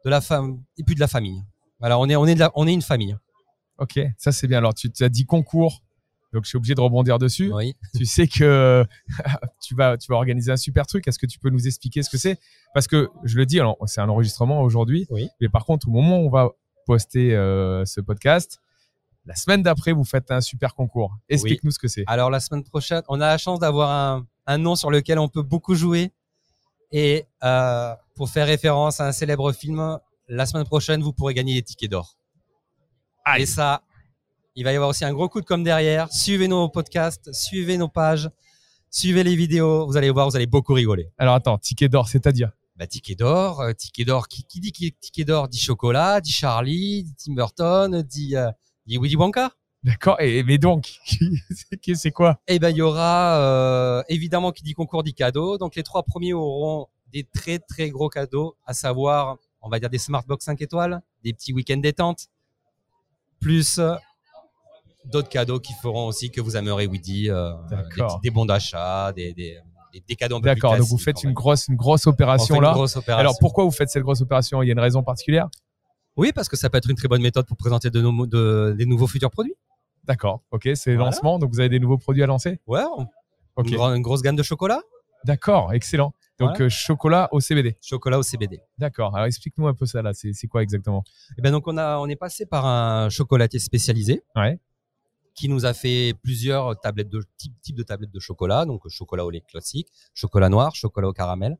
de 0.04 0.10
la 0.10 0.20
femme 0.20 0.60
et 0.76 0.82
puis 0.84 0.94
de 0.94 1.00
la 1.00 1.06
famille. 1.08 1.42
Voilà, 1.80 1.98
on 1.98 2.08
est 2.08 2.16
on 2.16 2.26
est 2.26 2.34
de 2.34 2.40
la- 2.40 2.50
on 2.54 2.66
est 2.66 2.72
une 2.72 2.82
famille. 2.82 3.16
Ok, 3.78 3.98
ça 4.18 4.30
c'est 4.32 4.46
bien. 4.46 4.58
Alors 4.58 4.74
tu, 4.74 4.90
as 5.00 5.08
dit 5.08 5.24
concours, 5.26 5.82
donc 6.32 6.44
je 6.44 6.48
suis 6.50 6.56
obligé 6.58 6.74
de 6.74 6.80
rebondir 6.80 7.18
dessus. 7.18 7.52
Oui. 7.52 7.74
tu 7.96 8.04
sais 8.04 8.26
que 8.28 8.84
tu 9.62 9.74
vas, 9.74 9.96
tu 9.96 10.06
vas 10.10 10.16
organiser 10.16 10.52
un 10.52 10.56
super 10.56 10.86
truc. 10.86 11.06
Est-ce 11.08 11.18
que 11.18 11.26
tu 11.26 11.38
peux 11.38 11.50
nous 11.50 11.66
expliquer 11.66 12.02
ce 12.02 12.10
que 12.10 12.18
c'est? 12.18 12.38
Parce 12.74 12.86
que 12.86 13.08
je 13.24 13.36
le 13.36 13.46
dis, 13.46 13.58
c'est 13.86 14.00
un 14.00 14.08
enregistrement 14.08 14.60
aujourd'hui, 14.60 15.06
Oui. 15.10 15.28
mais 15.40 15.48
par 15.48 15.64
contre, 15.64 15.88
au 15.88 15.92
moment 15.92 16.18
où 16.20 16.26
on 16.26 16.30
va 16.30 16.50
poster 16.86 17.34
euh, 17.34 17.84
ce 17.86 18.00
podcast, 18.00 18.60
la 19.26 19.34
semaine 19.34 19.62
d'après, 19.62 19.92
vous 19.92 20.04
faites 20.04 20.30
un 20.30 20.40
super 20.40 20.74
concours. 20.74 21.16
Explique-nous 21.28 21.70
ce 21.70 21.78
que 21.78 21.88
c'est. 21.88 22.04
Alors 22.06 22.30
la 22.30 22.40
semaine 22.40 22.64
prochaine, 22.64 23.02
on 23.08 23.20
a 23.20 23.26
la 23.26 23.38
chance 23.38 23.58
d'avoir 23.58 23.90
un, 23.90 24.26
un 24.46 24.58
nom 24.58 24.76
sur 24.76 24.90
lequel 24.90 25.18
on 25.18 25.28
peut 25.28 25.42
beaucoup 25.42 25.74
jouer. 25.74 26.12
Et 26.92 27.26
euh, 27.42 27.94
pour 28.14 28.28
faire 28.30 28.46
référence 28.46 29.00
à 29.00 29.08
un 29.08 29.12
célèbre 29.12 29.52
film, 29.52 29.98
la 30.28 30.46
semaine 30.46 30.64
prochaine, 30.64 31.02
vous 31.02 31.12
pourrez 31.12 31.34
gagner 31.34 31.54
des 31.54 31.62
tickets 31.62 31.90
d'or. 31.90 32.16
Et 33.36 33.46
ça, 33.46 33.82
il 34.54 34.64
va 34.64 34.72
y 34.72 34.76
avoir 34.76 34.90
aussi 34.90 35.04
un 35.04 35.12
gros 35.12 35.28
coup 35.28 35.40
de 35.40 35.46
com 35.46 35.64
derrière. 35.64 36.12
Suivez 36.12 36.46
nos 36.46 36.68
podcasts, 36.68 37.32
suivez 37.32 37.78
nos 37.78 37.88
pages, 37.88 38.30
suivez 38.90 39.24
les 39.24 39.34
vidéos. 39.34 39.86
Vous 39.86 39.96
allez 39.96 40.10
voir, 40.10 40.28
vous 40.28 40.36
allez 40.36 40.46
beaucoup 40.46 40.74
rigoler. 40.74 41.10
Alors 41.18 41.34
attends, 41.34 41.58
ticket 41.58 41.88
d'or, 41.88 42.08
c'est-à-dire? 42.08 42.52
Bah, 42.76 42.86
ticket 42.86 43.14
d'or, 43.14 43.60
euh, 43.60 43.72
ticket 43.72 44.04
d'or. 44.04 44.28
Qui, 44.28 44.44
qui 44.44 44.60
dit 44.60 44.72
ticket 44.72 45.24
d'or 45.24 45.48
dit 45.48 45.58
chocolat, 45.58 46.20
dit 46.20 46.32
Charlie, 46.32 47.04
dit 47.04 47.14
Tim 47.16 47.34
Burton, 47.34 48.02
dit, 48.02 48.36
euh, 48.36 48.50
dit 48.86 48.98
Willy 48.98 49.16
Wonka. 49.16 49.52
D'accord. 49.82 50.20
Et 50.20 50.42
mais 50.42 50.56
donc, 50.58 50.98
c'est- 51.94 52.10
quoi? 52.10 52.40
Eh 52.48 52.58
ben, 52.58 52.70
il 52.70 52.76
y 52.76 52.82
aura 52.82 53.38
euh, 53.38 54.02
évidemment 54.08 54.50
qui 54.50 54.62
dit 54.62 54.72
concours 54.72 55.02
dit 55.02 55.14
cadeau. 55.14 55.58
Donc 55.58 55.76
les 55.76 55.82
trois 55.82 56.02
premiers 56.02 56.32
auront 56.32 56.88
des 57.12 57.24
très 57.24 57.58
très 57.58 57.90
gros 57.90 58.08
cadeaux, 58.08 58.56
à 58.64 58.72
savoir, 58.72 59.36
on 59.60 59.68
va 59.68 59.78
dire 59.78 59.90
des 59.90 59.98
smartbox 59.98 60.44
5 60.44 60.60
étoiles, 60.62 61.00
des 61.22 61.32
petits 61.32 61.52
week-ends 61.52 61.76
détente, 61.76 62.28
plus 63.40 63.78
d'autres 65.04 65.28
cadeaux 65.28 65.60
qui 65.60 65.72
feront 65.74 66.06
aussi 66.06 66.30
que 66.30 66.40
vous 66.40 66.56
aimerez 66.56 66.86
Woody, 66.86 67.30
euh, 67.30 67.52
des, 68.22 68.30
bons 68.30 68.46
d'achat, 68.46 69.12
des, 69.12 69.32
des, 69.32 69.58
des, 70.08 70.16
cadeaux 70.16 70.36
un 70.36 70.40
peu 70.40 70.50
plus 70.50 70.54
D'accord. 70.54 70.76
Donc 70.76 70.86
vous 70.86 70.98
faites 70.98 71.22
une 71.22 71.32
grosse, 71.32 71.68
une 71.68 71.76
grosse 71.76 72.06
opération 72.06 72.60
là. 72.60 72.72
grosse 72.72 72.96
opération. 72.96 73.20
Alors 73.20 73.38
pourquoi 73.38 73.64
vous 73.64 73.70
faites 73.70 73.90
cette 73.90 74.02
grosse 74.02 74.20
opération? 74.20 74.62
Il 74.62 74.66
y 74.66 74.70
a 74.70 74.72
une 74.72 74.80
raison 74.80 75.02
particulière? 75.02 75.48
Oui, 76.16 76.32
parce 76.34 76.48
que 76.48 76.56
ça 76.56 76.70
peut 76.70 76.78
être 76.78 76.88
une 76.90 76.96
très 76.96 77.08
bonne 77.08 77.22
méthode 77.22 77.46
pour 77.46 77.56
présenter 77.56 77.90
de, 77.90 78.72
des 78.76 78.86
nouveaux 78.86 79.06
futurs 79.06 79.30
produits. 79.30 79.54
D'accord. 80.04 80.42
Ok, 80.50 80.68
c'est 80.74 80.94
Voilà. 80.94 81.10
lancement. 81.10 81.38
Donc 81.38 81.50
vous 81.52 81.60
avez 81.60 81.68
des 81.68 81.80
nouveaux 81.80 81.98
produits 81.98 82.22
à 82.22 82.26
lancer? 82.26 82.60
Ouais, 82.66 82.82
on- 82.96 83.06
Ok. 83.56 83.68
une, 83.70 83.76
gro- 83.76 83.94
une 83.94 84.02
grosse 84.02 84.22
gamme 84.22 84.36
de 84.36 84.42
chocolat. 84.42 84.80
D'accord. 85.24 85.72
Excellent. 85.72 86.12
Donc 86.38 86.50
Voilà. 86.50 86.64
euh, 86.64 86.68
chocolat 86.68 87.28
au 87.32 87.40
CBD. 87.40 87.76
Chocolat 87.80 88.18
au 88.18 88.22
CBD. 88.22 88.60
D'accord. 88.78 89.14
Alors 89.14 89.26
explique-nous 89.26 89.66
un 89.68 89.74
peu 89.74 89.86
ça 89.86 90.02
là. 90.02 90.10
C'est 90.14 90.46
quoi 90.48 90.62
exactement? 90.62 91.04
Et 91.38 91.42
ben 91.42 91.50
donc 91.52 91.66
on 91.68 91.76
a, 91.78 91.98
on 91.98 92.06
est 92.08 92.16
passé 92.16 92.44
par 92.46 92.66
un 92.66 93.08
chocolatier 93.08 93.58
spécialisé. 93.60 94.22
Ouais. 94.36 94.58
Qui 95.34 95.48
nous 95.48 95.66
a 95.66 95.74
fait 95.74 96.14
plusieurs 96.22 96.78
tablettes 96.80 97.08
de 97.08 97.22
types 97.36 97.60
types 97.60 97.76
de 97.76 97.82
tablettes 97.82 98.12
de 98.12 98.20
chocolat, 98.20 98.64
donc 98.66 98.88
chocolat 98.88 99.24
au 99.24 99.30
lait 99.30 99.40
classique, 99.40 99.88
chocolat 100.14 100.48
noir, 100.48 100.74
chocolat 100.76 101.08
au 101.08 101.12
caramel. 101.12 101.56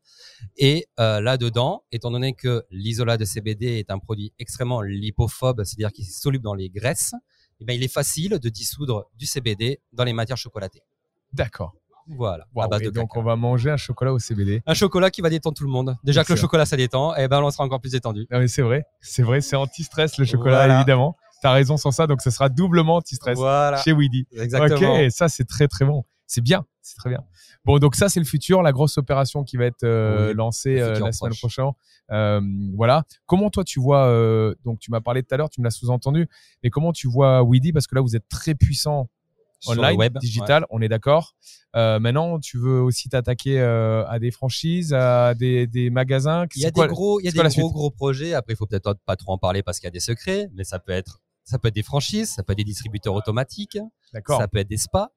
Et 0.57 0.87
euh, 1.01 1.21
là-dedans, 1.21 1.83
étant 1.91 2.11
donné 2.13 2.35
que 2.35 2.65
l'isolat 2.71 3.17
de 3.17 3.25
CBD 3.25 3.79
est 3.79 3.91
un 3.91 3.99
produit 3.99 4.33
extrêmement 4.39 4.81
lipophobe, 4.81 5.65
c'est-à-dire 5.65 5.91
qu'il 5.93 6.05
est 6.05 6.09
soluble 6.11 6.45
dans 6.45 6.55
les 6.55 6.71
graisses, 6.71 7.15
eh 7.61 7.65
ben 7.65 7.75
il 7.75 7.83
est 7.83 7.93
facile 7.93 8.39
de 8.39 8.49
dissoudre 8.49 9.07
du 9.19 9.27
CBD 9.27 9.81
dans 9.93 10.05
les 10.05 10.13
matières 10.13 10.37
chocolatées. 10.39 10.83
D'accord. 11.33 11.73
Voilà, 12.07 12.45
Wow, 12.55 12.65
à 12.65 12.69
base 12.69 12.83
et 12.83 12.85
de 12.87 12.91
donc 12.91 13.17
on 13.17 13.23
va 13.23 13.35
manger 13.35 13.71
un 13.71 13.79
chocolat 13.79 14.13
au 14.13 14.19
CBD. 14.19 14.63
Un 14.67 14.75
chocolat 14.75 15.11
qui 15.11 15.23
va 15.23 15.31
détendre 15.31 15.57
tout 15.57 15.65
le 15.65 15.71
monde. 15.71 15.97
Déjà 16.05 16.23
que 16.23 16.33
le 16.35 16.39
chocolat 16.39 16.67
ça 16.67 16.77
détend, 16.77 17.17
et 17.17 17.29
ben 17.29 17.43
on 17.43 17.51
sera 17.51 17.65
encore 17.65 17.81
plus 17.81 17.93
détendu. 17.93 18.27
Non 18.31 18.41
mais 18.41 18.49
c'est 18.49 18.61
vrai, 18.63 18.85
c'est 19.01 19.23
vrai, 19.23 19.41
c'est 19.41 19.57
anti-stress 19.57 20.19
le 20.19 20.27
chocolat 20.27 20.57
Voilà. 20.57 20.77
évidemment. 20.77 21.17
T'as 21.45 21.53
raison 21.53 21.77
sur 21.77 21.93
ça, 21.93 22.07
donc 22.07 22.23
ce 22.23 22.31
sera 22.31 22.49
doublement 22.49 22.97
anti-stress 22.97 23.37
Voilà, 23.37 23.77
chez 23.83 23.93
Weedy. 23.93 24.27
exactement. 24.33 24.95
Ok, 25.05 25.11
ça 25.11 25.29
c'est 25.29 25.45
très 25.45 25.69
très 25.69 25.85
bon. 25.85 26.05
C'est 26.27 26.41
bien, 26.41 26.65
c'est 26.81 26.97
très 26.97 27.11
bien. 27.11 27.21
Bon, 27.67 27.79
donc 27.79 27.97
ça 27.97 28.09
c'est 28.09 28.19
le 28.19 28.25
futur, 28.25 28.63
la 28.63 28.73
grosse 28.73 28.97
opération 28.97 29.45
qui 29.45 29.59
va 29.59 29.67
être 29.67 29.85
euh, 29.85 30.29
Oui, 30.31 30.35
lancée 30.35 30.81
euh, 30.81 30.99
la 30.99 31.13
semaine 31.13 31.33
proche. 31.33 31.39
prochaine. 31.41 31.71
Euh, 32.13 32.41
voilà. 32.77 33.05
Comment 33.27 33.51
toi 33.51 33.63
tu 33.63 33.79
vois 33.79 34.09
Donc 34.65 34.79
tu 34.79 34.91
m'as 34.91 35.03
parlé 35.03 35.23
tout 35.23 35.35
à 35.35 35.37
l'heure, 35.37 35.51
tu 35.51 35.61
me 35.61 35.65
l'as 35.67 35.71
sous-entendu, 35.71 36.27
mais 36.63 36.71
comment 36.71 36.93
tu 36.95 37.09
vois 37.09 37.43
Weedy 37.43 37.73
Parce 37.75 37.87
que 37.87 37.95
là 37.95 38.01
vous 38.01 38.17
êtes 38.17 38.27
très 38.31 38.55
puissant 38.55 39.11
online, 39.67 39.97
web, 39.99 40.17
digital, 40.19 40.65
on 40.71 40.81
est 40.81 40.89
d'accord. 40.89 41.35
Euh, 41.77 41.99
maintenant, 41.99 42.39
tu 42.39 42.57
veux 42.59 42.81
aussi 42.81 43.09
t'attaquer 43.09 43.61
euh, 43.61 44.07
à 44.09 44.19
des 44.19 44.31
franchises, 44.31 44.93
à 44.95 45.35
des, 45.35 45.67
des 45.67 45.91
magasins? 45.91 46.47
Il 46.55 46.63
y 46.63 46.67
a 46.67 46.71
quoi- 46.71 46.87
des 46.87 46.93
gros, 46.93 47.21
il 47.21 47.25
y 47.25 47.29
a 47.29 47.33
des 47.33 47.49
gros 47.57 47.71
gros 47.73 47.91
projets. 47.91 48.33
Après, 48.35 48.53
il 48.53 48.57
faut 48.57 48.67
peut-être 48.67 48.95
pas 49.07 49.17
trop 49.17 49.33
en 49.33 49.39
parler 49.39 49.63
parce 49.63 49.79
qu'il 49.81 49.87
y 49.87 49.89
a 49.89 49.91
des 49.91 50.01
secrets, 50.01 50.49
mais 50.55 50.65
ça 50.65 50.79
peut 50.79 50.93
être, 50.93 51.21
ça 51.45 51.59
peut 51.59 51.69
être 51.69 51.75
des 51.75 51.83
franchises, 51.83 52.31
ça 52.35 52.43
peut 52.43 52.53
être 52.53 52.59
des 52.59 52.65
distributeurs 52.65 53.15
automatiques, 53.15 53.79
D'accord. 54.13 54.41
ça 54.41 54.49
peut 54.49 54.59
être 54.59 54.69
des 54.69 54.77
spas, 54.79 55.09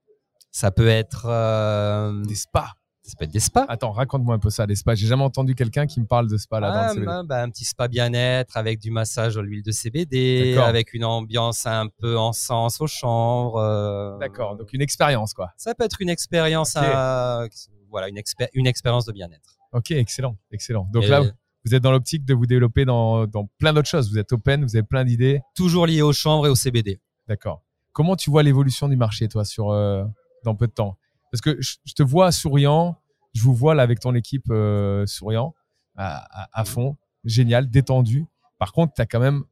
ça 0.52 0.72
peut 0.72 0.88
être, 0.88 1.26
euh, 1.28 2.24
Des 2.26 2.36
spas. 2.36 2.74
ça 3.04 3.14
peut 3.18 3.26
être 3.26 3.32
des 3.32 3.40
spas. 3.40 3.66
Attends, 3.70 3.92
raconte-moi 3.92 4.36
un 4.36 4.40
peu 4.40 4.50
ça, 4.50 4.66
des 4.68 4.76
spas. 4.76 4.96
J'ai 4.96 5.08
jamais 5.08 5.24
entendu 5.24 5.56
quelqu'un 5.56 5.86
qui 5.88 6.00
me 6.02 6.06
parle 6.06 6.28
de 6.30 6.36
spa 6.38 6.60
là 6.60 6.70
dans 6.72 6.76
Ah, 6.80 6.88
le 6.88 6.94
CBD. 6.96 7.06
ben, 7.06 7.24
ben, 7.24 7.44
un 7.44 7.50
petit 7.50 7.64
spa 7.66 7.88
bien-être 7.88 8.58
avec 8.58 8.80
du 8.80 8.92
massage 8.92 9.38
à 9.38 9.42
l'huile 9.42 9.64
de 9.64 9.72
CBD, 9.72 10.58
avec 10.58 10.94
une 10.94 11.06
ambiance 11.06 11.66
un 11.66 11.88
peu 11.88 12.18
en 12.18 12.34
sens 12.34 12.82
aux 12.82 12.88
chambres. 12.88 13.58
euh, 13.58 14.18
D'accord, 14.20 14.58
donc 14.58 14.74
une 14.74 14.82
expérience 14.82 15.34
quoi. 15.34 15.52
Ça 15.58 15.74
peut 15.76 15.84
être 15.86 16.02
une 16.02 16.10
expérience, 16.10 16.74
à- 16.76 17.46
voilà, 17.90 18.10
une, 18.10 18.18
expé- 18.18 18.50
une 18.54 18.68
expérience 18.68 19.06
de 19.06 19.14
bien-être. 19.14 19.58
Ok, 19.72 19.92
excellent, 19.92 20.38
excellent. 20.52 20.88
Donc 20.92 21.04
Et 21.04 21.08
là, 21.08 21.24
vous 21.68 21.76
êtes 21.76 21.84
dans 21.84 21.92
l'optique 21.92 22.26
de 22.26 22.34
vous 22.34 22.46
développer 22.46 22.86
dans, 22.86 23.28
dans 23.28 23.46
plein 23.60 23.74
d'autres 23.74 23.88
choses. 23.90 24.10
Vous 24.12 24.18
êtes 24.18 24.32
open, 24.34 24.64
vous 24.64 24.76
avez 24.76 24.84
plein 24.84 25.04
d'idées. 25.06 25.42
toujours 25.56 25.86
lié 25.88 26.02
aux 26.02 26.14
chambres 26.14 26.48
et 26.48 26.50
au 26.50 26.56
CBD. 26.56 27.00
D'accord. 27.28 27.64
Comment 27.94 28.16
tu 28.16 28.30
vois 28.30 28.44
l'évolution 28.44 28.88
du 28.90 28.96
marché, 28.96 29.28
toi, 29.28 29.44
sur 29.46 29.72
euh, 29.72 30.04
dans 30.44 30.56
peu 30.56 30.68
de 30.68 30.72
temps? 30.72 30.98
Parce 31.32 31.42
que 31.42 31.62
je, 31.62 31.76
je 31.86 31.94
te 31.94 32.04
vois 32.04 32.32
souriant, 32.32 32.98
je 33.34 33.42
vous 33.44 33.54
vois 33.54 33.76
là 33.76 33.84
avec 33.84 34.00
ton 34.00 34.16
équipe 34.16 34.46
euh, 34.50 35.06
souriant, 35.06 35.54
à, 35.96 36.44
à- 36.44 36.50
à 36.62 36.64
fond, 36.66 36.96
génial, 37.24 37.70
détendu. 37.70 38.26
Par 38.60 38.72
contre, 38.72 38.94
tu 38.94 39.02
as 39.02 39.06
quand 39.06 39.20
même 39.20 39.44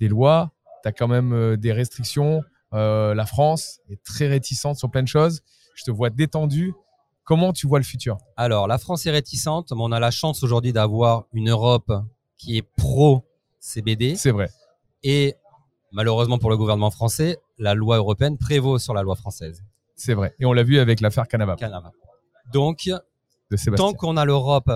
des 0.00 0.08
lois, 0.08 0.52
tu 0.82 0.88
as 0.88 0.92
quand 0.92 1.08
même 1.08 1.32
euh, 1.32 1.56
des 1.56 1.72
restrictions. 1.72 2.42
La 2.72 3.24
France 3.26 3.80
est 3.88 4.02
très 4.04 4.26
réticente 4.28 4.76
sur 4.76 4.90
plein 4.90 5.02
de 5.02 5.08
choses. 5.08 5.40
Je 5.74 5.84
te 5.84 5.90
vois 5.90 6.10
détendu. 6.10 6.74
Comment 7.28 7.52
tu 7.52 7.66
vois 7.66 7.78
le 7.78 7.84
futur? 7.84 8.16
Alors, 8.38 8.66
la 8.66 8.78
France 8.78 9.04
est 9.04 9.10
réticente, 9.10 9.70
mais 9.72 9.82
on 9.82 9.92
a 9.92 10.00
la 10.00 10.10
chance 10.10 10.42
aujourd'hui 10.42 10.72
d'avoir 10.72 11.26
une 11.34 11.50
Europe 11.50 11.92
qui 12.38 12.56
est 12.56 12.62
pro 12.62 13.22
CBD 13.60 14.16
C'est 14.16 14.30
vrai. 14.30 14.48
et 15.02 15.34
malheureusement 15.92 16.38
pour 16.38 16.48
le 16.48 16.56
gouvernement 16.56 16.90
français, 16.90 17.36
la 17.58 17.74
loi 17.74 17.98
européenne 17.98 18.38
prévaut 18.38 18.78
sur 18.78 18.94
la 18.94 19.02
loi 19.02 19.14
française. 19.14 19.62
C'est 19.94 20.14
vrai. 20.14 20.34
Et 20.40 20.46
on 20.46 20.54
l'a 20.54 20.62
vu 20.62 20.78
avec 20.78 21.00
l'affaire 21.02 21.28
Canava 21.28 21.56
Canada. 21.56 21.92
Donc, 22.50 22.88
tant 23.76 23.92
qu'on 23.92 24.16
a 24.16 24.24
l'Europe 24.24 24.70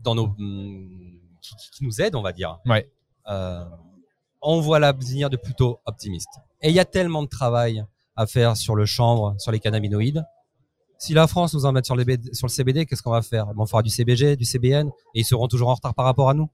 dans 0.00 0.16
nos 0.16 0.24
hum, 0.38 1.20
qui, 1.40 1.54
qui- 1.54 1.70
qui 1.70 1.84
nous 1.84 2.00
aide, 2.02 2.16
on 2.16 2.22
va 2.22 2.32
dire, 2.32 2.58
Ouais. 2.66 2.90
euh, 3.28 3.64
on 4.40 4.60
voit 4.60 4.80
l'avenir 4.80 5.30
de 5.30 5.36
plutôt 5.36 5.78
optimiste. 5.86 6.30
Et 6.60 6.70
il 6.70 6.74
y 6.74 6.80
a 6.80 6.84
tellement 6.84 7.22
de 7.22 7.28
travail 7.28 7.84
à 8.16 8.26
faire 8.26 8.56
sur 8.56 8.74
le 8.74 8.84
chanvre, 8.84 9.36
sur 9.38 9.52
les 9.52 9.60
cannabinoïdes. 9.60 10.24
Si 11.04 11.14
la 11.14 11.26
France 11.26 11.52
nous 11.54 11.66
en 11.66 11.72
met 11.72 11.82
sur, 11.82 11.96
les 11.96 12.04
BD 12.04 12.32
sur 12.32 12.46
le 12.46 12.52
CBD, 12.52 12.86
qu'est-ce 12.86 13.02
qu'on 13.02 13.10
va 13.10 13.22
faire? 13.22 13.46
On 13.56 13.66
fera 13.66 13.82
du 13.82 13.90
CBG, 13.90 14.36
du 14.36 14.44
CBN, 14.44 14.86
et 15.14 15.20
ils 15.20 15.24
seront 15.24 15.48
toujours 15.48 15.68
en 15.70 15.74
retard 15.74 15.94
par 15.94 16.04
rapport 16.04 16.30
à 16.30 16.34
nous. 16.34 16.48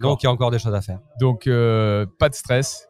Donc 0.00 0.22
il 0.22 0.26
y 0.26 0.28
a 0.28 0.30
encore 0.32 0.52
des 0.52 0.60
choses 0.60 0.74
à 0.74 0.80
faire. 0.80 1.00
Donc, 1.18 1.48
euh, 1.48 2.06
pas 2.20 2.28
de 2.28 2.34
stress. 2.36 2.88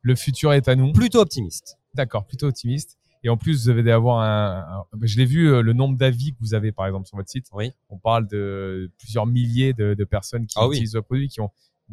Le 0.00 0.14
futur 0.14 0.54
est 0.54 0.66
à 0.68 0.74
nous. 0.74 0.92
Plutôt 0.94 1.20
optimiste. 1.20 1.76
D'accord, 1.94 2.24
plutôt 2.26 2.46
optimiste. 2.46 2.96
Et 3.24 3.28
en 3.28 3.36
plus, 3.36 3.64
vous 3.64 3.68
avez 3.68 3.92
avoir 3.92 4.20
un, 4.20 4.80
un- 4.80 4.84
je 5.02 5.18
l'ai 5.18 5.26
vu, 5.26 5.48
euh, 5.52 5.60
le 5.60 5.74
nombre 5.74 5.98
d'avis 5.98 6.32
que 6.32 6.38
vous 6.40 6.54
avez, 6.54 6.72
par 6.72 6.86
exemple, 6.86 7.06
sur 7.06 7.18
votre 7.18 7.28
site. 7.28 7.46
Oui. 7.52 7.70
On 7.90 7.98
parle 7.98 8.26
de 8.26 8.90
plusieurs 8.98 9.26
milliers 9.26 9.74
de, 9.74 9.92
de 9.94 10.04
personnes 10.04 10.46
qui 10.46 10.54
Ah 10.58 10.66
oui. 10.66 10.76
utilisent 10.76 10.94
le 10.94 11.02
produit, 11.02 11.28
qui 11.28 11.40
ont, 11.42 11.50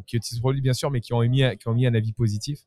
qui 0.08 0.16
utilisent 0.16 0.40
le 0.40 0.44
produit, 0.44 0.62
bien 0.62 0.74
sûr, 0.74 0.90
mais 0.90 1.02
qui 1.02 1.14
ont 1.14 1.22
émis, 1.22 1.44
qui 1.60 1.68
ont 1.68 1.74
mis 1.74 1.86
un 1.86 1.94
avis 1.94 2.14
positif. 2.14 2.62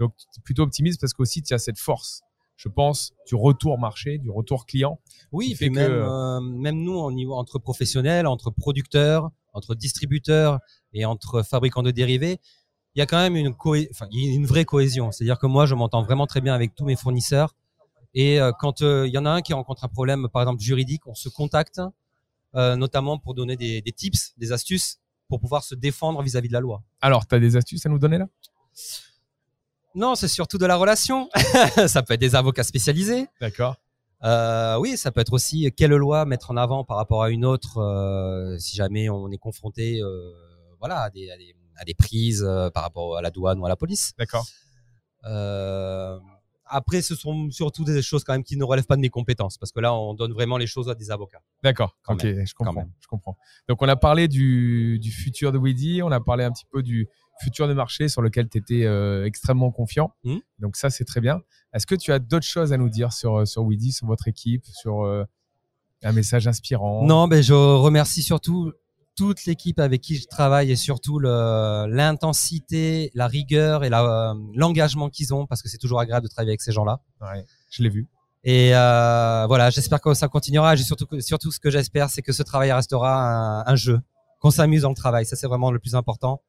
Donc, 0.00 0.14
plutôt 0.42 0.62
optimiste 0.62 1.00
parce 1.00 1.12
qu'aussi, 1.12 1.42
tu 1.42 1.52
as 1.54 1.58
cette 1.58 1.78
force, 1.78 2.22
je 2.58 2.68
pense, 2.68 3.14
du 3.26 3.36
retour 3.36 3.78
marché, 3.78 4.18
du 4.18 4.30
retour 4.30 4.66
client. 4.66 4.98
Oui, 5.32 5.54
fait 5.54 5.66
puis 5.66 5.74
que- 5.74 5.80
même, 5.80 6.02
euh, 6.02 6.40
même 6.40 6.82
nous, 6.82 6.92
au 6.92 7.12
niveau 7.12 7.34
entre 7.34 7.58
professionnels, 7.60 8.26
entre 8.26 8.50
producteurs, 8.50 9.30
entre 9.52 9.74
distributeurs 9.76 10.58
et 10.92 11.04
entre 11.06 11.42
fabricants 11.42 11.84
de 11.84 11.92
dérivés, 11.92 12.40
il 12.94 12.98
y 12.98 13.02
a 13.02 13.06
quand 13.06 13.18
même 13.18 13.36
une, 13.36 13.54
enfin, 13.90 14.08
vraie 14.44 14.64
cohésion. 14.64 15.12
C'est-à-dire 15.12 15.38
que 15.38 15.46
moi, 15.46 15.66
je 15.66 15.74
m'entends 15.76 16.02
vraiment 16.02 16.26
très 16.26 16.40
bien 16.40 16.52
avec 16.52 16.74
tous 16.74 16.84
mes 16.84 16.96
fournisseurs. 16.96 17.54
Et 18.12 18.40
euh, 18.40 18.50
quand 18.58 18.82
euh, 18.82 19.06
il 19.06 19.14
y 19.14 19.18
en 19.18 19.24
a 19.24 19.30
un 19.30 19.40
qui 19.40 19.52
rencontre 19.52 19.84
un 19.84 19.88
problème, 19.88 20.28
par 20.32 20.42
exemple 20.42 20.60
juridique, 20.60 21.06
on 21.06 21.14
se 21.14 21.28
contacte, 21.28 21.80
notamment 22.54 23.18
pour 23.18 23.34
donner 23.34 23.56
des, 23.56 23.82
des 23.82 23.92
tips, 23.92 24.34
des 24.36 24.50
astuces 24.50 24.98
pour 25.28 25.38
pouvoir 25.38 25.62
se 25.62 25.76
défendre 25.76 26.20
vis-à-vis 26.22 26.48
de 26.48 26.54
la 26.54 26.60
loi. 26.60 26.82
Alors, 27.00 27.24
tu 27.24 27.36
as 27.36 27.38
des 27.38 27.54
astuces 27.54 27.86
à 27.86 27.88
nous 27.88 28.00
donner 28.00 28.18
là? 28.18 28.26
Non, 29.98 30.14
c'est 30.14 30.28
surtout 30.28 30.58
de 30.58 30.66
la 30.66 30.76
relation. 30.76 31.28
ça 31.88 32.02
peut 32.04 32.14
être 32.14 32.20
des 32.20 32.36
avocats 32.36 32.62
spécialisés. 32.62 33.26
D'accord. 33.40 33.74
Euh, 34.22 34.78
oui, 34.78 34.96
ça 34.96 35.10
peut 35.10 35.20
être 35.20 35.32
aussi 35.32 35.72
quelle 35.76 35.90
loi 35.90 36.24
mettre 36.24 36.52
en 36.52 36.56
avant 36.56 36.84
par 36.84 36.96
rapport 36.96 37.24
à 37.24 37.30
une 37.30 37.44
autre 37.44 37.78
euh, 37.78 38.56
si 38.58 38.76
jamais 38.76 39.08
on 39.08 39.28
est 39.30 39.38
confronté 39.38 40.00
euh, 40.00 40.32
voilà, 40.78 41.02
à, 41.02 41.10
des, 41.10 41.30
à, 41.30 41.36
des, 41.36 41.54
à 41.76 41.84
des 41.84 41.94
prises 41.94 42.48
par 42.72 42.84
rapport 42.84 43.16
à 43.16 43.22
la 43.22 43.30
douane 43.32 43.58
ou 43.58 43.66
à 43.66 43.68
la 43.68 43.76
police. 43.76 44.12
D'accord. 44.16 44.46
Après, 46.70 47.00
ce 47.00 47.14
sont 47.14 47.50
surtout 47.50 47.82
des 47.82 48.02
choses 48.02 48.24
quand 48.24 48.34
même 48.34 48.44
qui 48.44 48.56
ne 48.56 48.62
relèvent 48.62 48.86
pas 48.86 48.96
de 48.96 49.00
mes 49.00 49.08
compétences 49.08 49.56
parce 49.56 49.72
que 49.72 49.80
là, 49.80 49.94
on 49.94 50.14
donne 50.14 50.32
vraiment 50.32 50.58
les 50.58 50.66
choses 50.66 50.90
à 50.90 50.94
des 50.94 51.10
avocats. 51.10 51.40
D'accord. 51.62 51.96
Ok, 52.06 52.22
même, 52.22 52.46
je 52.46 52.54
comprends. 52.54 52.84
Je 53.00 53.06
comprends. 53.06 53.38
Donc, 53.68 53.80
on 53.80 53.88
a 53.88 53.96
parlé 53.96 54.28
du, 54.28 54.98
du 54.98 55.10
futur 55.10 55.50
de 55.50 55.58
Weedy, 55.58 56.02
on 56.02 56.12
a 56.12 56.20
parlé 56.20 56.44
un 56.44 56.52
petit 56.52 56.66
peu 56.70 56.82
du 56.82 57.08
futur 57.42 57.68
de 57.68 57.74
marché 57.74 58.08
sur 58.08 58.22
lequel 58.22 58.48
tu 58.48 58.58
étais 58.58 58.84
euh, 58.84 59.24
extrêmement 59.24 59.70
confiant. 59.70 60.12
Mhm. 60.24 60.40
Donc, 60.58 60.76
ça, 60.76 60.90
c'est 60.90 61.04
très 61.04 61.20
bien. 61.20 61.40
Est-ce 61.72 61.86
que 61.86 61.94
tu 61.94 62.12
as 62.12 62.18
d'autres 62.18 62.46
choses 62.46 62.72
à 62.72 62.76
nous 62.76 62.88
dire 62.88 63.12
sur, 63.12 63.46
sur 63.46 63.62
Weedy, 63.64 63.92
sur 63.92 64.06
votre 64.06 64.26
équipe, 64.28 64.64
sur 64.66 65.04
euh, 65.04 65.24
un 66.02 66.12
message 66.12 66.46
inspirant? 66.48 67.04
Non, 67.04 67.28
ben 67.28 67.42
je 67.42 67.52
remercie 67.54 68.22
surtout 68.22 68.72
toute 69.16 69.44
l'équipe 69.46 69.80
avec 69.80 70.00
qui 70.00 70.14
je 70.16 70.26
travaille 70.28 70.70
et 70.70 70.76
surtout 70.76 71.18
le- 71.18 71.86
l'intensité, 71.88 73.10
la 73.14 73.26
rigueur 73.26 73.84
et 73.84 73.88
la- 73.88 74.30
euh, 74.30 74.34
l'engagement 74.54 75.08
qu'ils 75.08 75.34
ont 75.34 75.46
parce 75.46 75.60
que 75.62 75.68
c'est 75.68 75.78
toujours 75.78 76.00
agréable 76.00 76.26
de 76.26 76.30
travailler 76.30 76.50
avec 76.52 76.62
ces 76.62 76.72
gens-là. 76.72 77.00
Ouais, 77.20 77.44
je 77.70 77.82
l'ai 77.82 77.88
vu. 77.88 78.06
Et 78.44 78.74
euh, 78.74 79.44
voilà, 79.48 79.70
j'espère 79.70 80.00
que 80.00 80.14
ça 80.14 80.28
continuera. 80.28 80.76
J'ai 80.76 80.84
surtout, 80.84 81.06
surtout 81.20 81.50
ce 81.50 81.58
que 81.58 81.70
j'espère, 81.70 82.08
c'est 82.10 82.22
que 82.22 82.32
ce 82.32 82.42
travail 82.44 82.70
restera 82.72 83.60
un, 83.60 83.66
un 83.66 83.76
jeu, 83.76 84.00
qu'on 84.40 84.50
s'amuse 84.52 84.82
dans 84.82 84.90
le 84.90 84.94
travail. 84.94 85.26
Ça, 85.26 85.34
c'est 85.36 85.48
vraiment 85.48 85.72
le 85.72 85.80
plus 85.80 85.94
important. 85.96 86.40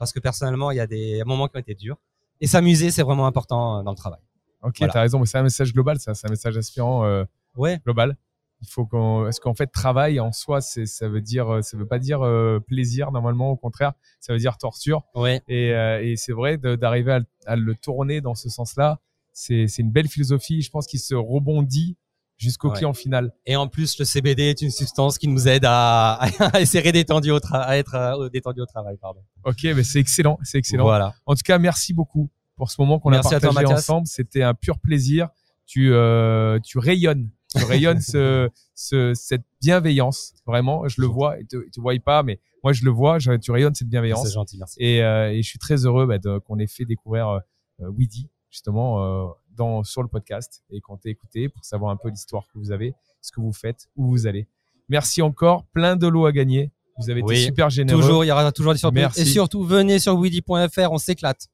Parce 0.00 0.12
que 0.12 0.18
personnellement, 0.18 0.72
il 0.72 0.78
y 0.78 0.80
a 0.80 0.86
des 0.88 1.22
moments 1.24 1.46
qui 1.46 1.56
ont 1.56 1.60
été 1.60 1.74
durs. 1.76 1.98
Et 2.40 2.46
s'amuser, 2.48 2.90
c'est 2.90 3.02
vraiment 3.02 3.26
important 3.26 3.78
euh, 3.78 3.82
dans 3.84 3.90
le 3.92 3.96
travail. 3.96 4.18
Ok, 4.62 4.76
Voilà. 4.78 4.92
tu 4.92 4.98
as 4.98 5.00
raison, 5.02 5.20
mais 5.20 5.26
c'est 5.26 5.38
un 5.38 5.42
message 5.44 5.72
global, 5.72 6.00
ça. 6.00 6.14
C'est 6.14 6.26
un 6.26 6.30
message 6.30 6.56
inspirant 6.56 7.04
euh, 7.04 7.24
Ouais. 7.56 7.78
global. 7.84 8.16
Il 8.62 8.68
faut 8.68 8.84
qu'on. 8.86 9.26
Est-ce 9.28 9.40
qu'en 9.40 9.54
fait, 9.54 9.66
travail 9.68 10.18
en 10.20 10.32
soi, 10.32 10.60
c'est, 10.60 10.84
ça 10.86 11.08
veut 11.08 11.20
dire, 11.22 11.48
euh, 11.48 11.62
ça 11.62 11.76
veut 11.76 11.86
pas 11.86 11.98
dire 11.98 12.20
euh, 12.22 12.60
plaisir 12.60 13.10
normalement. 13.12 13.50
Au 13.50 13.56
contraire, 13.56 13.92
ça 14.20 14.32
veut 14.32 14.38
dire 14.38 14.56
torture. 14.58 15.02
Ouais. 15.14 15.42
Et, 15.48 15.72
euh, 15.74 16.02
et 16.02 16.16
c'est 16.16 16.32
vrai 16.32 16.56
de- 16.58 16.76
d'arriver 16.76 17.12
à, 17.12 17.20
à 17.46 17.56
le 17.56 17.74
tourner 17.74 18.20
dans 18.20 18.34
ce 18.34 18.48
sens-là. 18.48 19.00
C'est, 19.32 19.66
c'est 19.68 19.80
une 19.82 19.90
belle 19.92 20.08
philosophie. 20.08 20.60
Je 20.62 20.70
pense 20.70 20.86
qu'il 20.86 21.00
se 21.00 21.14
rebondit 21.14 21.96
jusqu'au 22.40 22.68
Ouais. 22.70 22.76
client 22.76 22.92
final. 22.94 23.32
Et 23.46 23.54
en 23.54 23.68
plus, 23.68 23.98
le 23.98 24.04
CBD 24.04 24.44
est 24.44 24.62
une 24.62 24.70
substance 24.70 25.18
qui 25.18 25.28
nous 25.28 25.46
aide 25.46 25.64
à, 25.66 26.14
à 26.54 26.60
essayer 26.60 26.90
détendu 26.90 27.30
au 27.30 27.38
à 27.52 27.76
être 27.76 27.94
euh, 27.94 28.28
détendu 28.30 28.60
au 28.60 28.66
travail. 28.66 28.96
Pardon. 29.00 29.20
Ok, 29.44 29.62
mais 29.64 29.84
c'est 29.84 30.00
excellent, 30.00 30.38
c'est 30.42 30.58
excellent. 30.58 30.84
Voilà. 30.84 31.14
En 31.26 31.34
tout 31.34 31.42
cas, 31.44 31.58
merci 31.58 31.92
beaucoup 31.92 32.30
pour 32.56 32.70
ce 32.70 32.80
moment 32.80 32.98
qu'on 32.98 33.12
a 33.12 33.20
toi, 33.20 33.30
partagé 33.32 33.54
Mathias. 33.54 33.78
ensemble. 33.80 34.06
C'était 34.06 34.42
un 34.42 34.54
pur 34.54 34.78
plaisir. 34.78 35.28
Tu, 35.66 35.92
euh, 35.92 36.58
tu 36.64 36.78
rayonnes 36.78 37.30
Tu 37.56 37.64
rayonnes 37.64 38.00
ce, 38.00 38.48
ce, 38.74 39.12
cette 39.14 39.44
bienveillance. 39.60 40.32
Vraiment, 40.46 40.88
je 40.88 41.00
le 41.00 41.06
vois. 41.06 41.38
Et 41.38 41.44
tu 41.44 41.56
ne 41.56 41.82
vois 41.82 41.94
pas, 42.04 42.22
mais 42.22 42.40
moi, 42.64 42.72
je 42.72 42.84
le 42.84 42.90
vois. 42.90 43.18
Je, 43.18 43.32
tu 43.36 43.50
rayonnes 43.50 43.74
cette 43.74 43.88
bienveillance. 43.88 44.26
C'est 44.26 44.34
gentil, 44.34 44.58
merci. 44.58 44.76
Et, 44.80 45.02
euh, 45.02 45.32
et, 45.32 45.42
je 45.42 45.48
suis 45.48 45.58
très 45.58 45.84
heureux 45.86 46.06
bah, 46.06 46.18
qu'on 46.46 46.58
ait 46.58 46.66
fait 46.66 46.84
découvrir 46.84 47.28
euh, 47.28 47.40
Weedy, 47.96 48.28
justement, 48.50 49.02
euh, 49.02 49.28
dans, 49.56 49.84
sur 49.84 50.02
le 50.02 50.08
podcast 50.08 50.62
et 50.70 50.80
qu'on 50.80 50.96
t'ait 50.96 51.10
écouté 51.10 51.48
pour 51.48 51.64
savoir 51.64 51.90
un 51.90 51.96
peu 51.96 52.08
l'histoire 52.08 52.44
que 52.52 52.58
vous 52.58 52.72
avez, 52.72 52.94
ce 53.20 53.32
que 53.32 53.40
vous 53.40 53.52
faites, 53.52 53.88
où 53.96 54.08
vous 54.08 54.26
allez. 54.26 54.48
Merci 54.88 55.22
encore. 55.22 55.64
Plein 55.66 55.96
de 55.96 56.06
lots 56.06 56.26
à 56.26 56.32
gagner. 56.32 56.70
Vous 56.98 57.10
avez 57.10 57.20
été 57.20 57.36
super 57.36 57.70
généreux. 57.70 58.00
Toujours, 58.00 58.24
il 58.24 58.28
y 58.28 58.30
aura 58.32 58.52
toujours 58.52 58.72
des 58.72 58.78
surprises. 58.78 59.02
Merci. 59.02 59.20
Et 59.22 59.24
surtout, 59.24 59.64
venez 59.64 59.98
sur 59.98 60.18
weedy.fr, 60.18 60.92
on 60.92 60.98
s'éclate. 60.98 61.48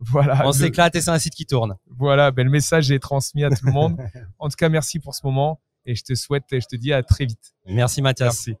Voilà. 0.00 0.46
On 0.46 0.52
s'éclate 0.52 0.94
et 0.96 1.00
c'est 1.00 1.10
un 1.10 1.18
site 1.18 1.34
qui 1.34 1.46
tourne. 1.46 1.76
Voilà, 1.86 2.30
ben, 2.30 2.44
le 2.44 2.50
message 2.50 2.90
est 2.90 2.98
transmis 2.98 3.44
à 3.44 3.50
tout 3.50 3.64
le 3.66 3.72
monde. 3.72 3.96
en 4.38 4.48
tout 4.48 4.56
cas, 4.56 4.68
merci 4.68 4.98
pour 4.98 5.14
ce 5.14 5.24
moment 5.24 5.60
et 5.86 5.94
je 5.94 6.02
te 6.02 6.14
souhaite 6.14 6.52
et 6.52 6.60
je 6.60 6.66
te 6.66 6.76
dis 6.76 6.92
à 6.92 7.02
très 7.02 7.24
vite. 7.24 7.54
Merci 7.66 8.02
Mathias. 8.02 8.46
Merci. 8.46 8.60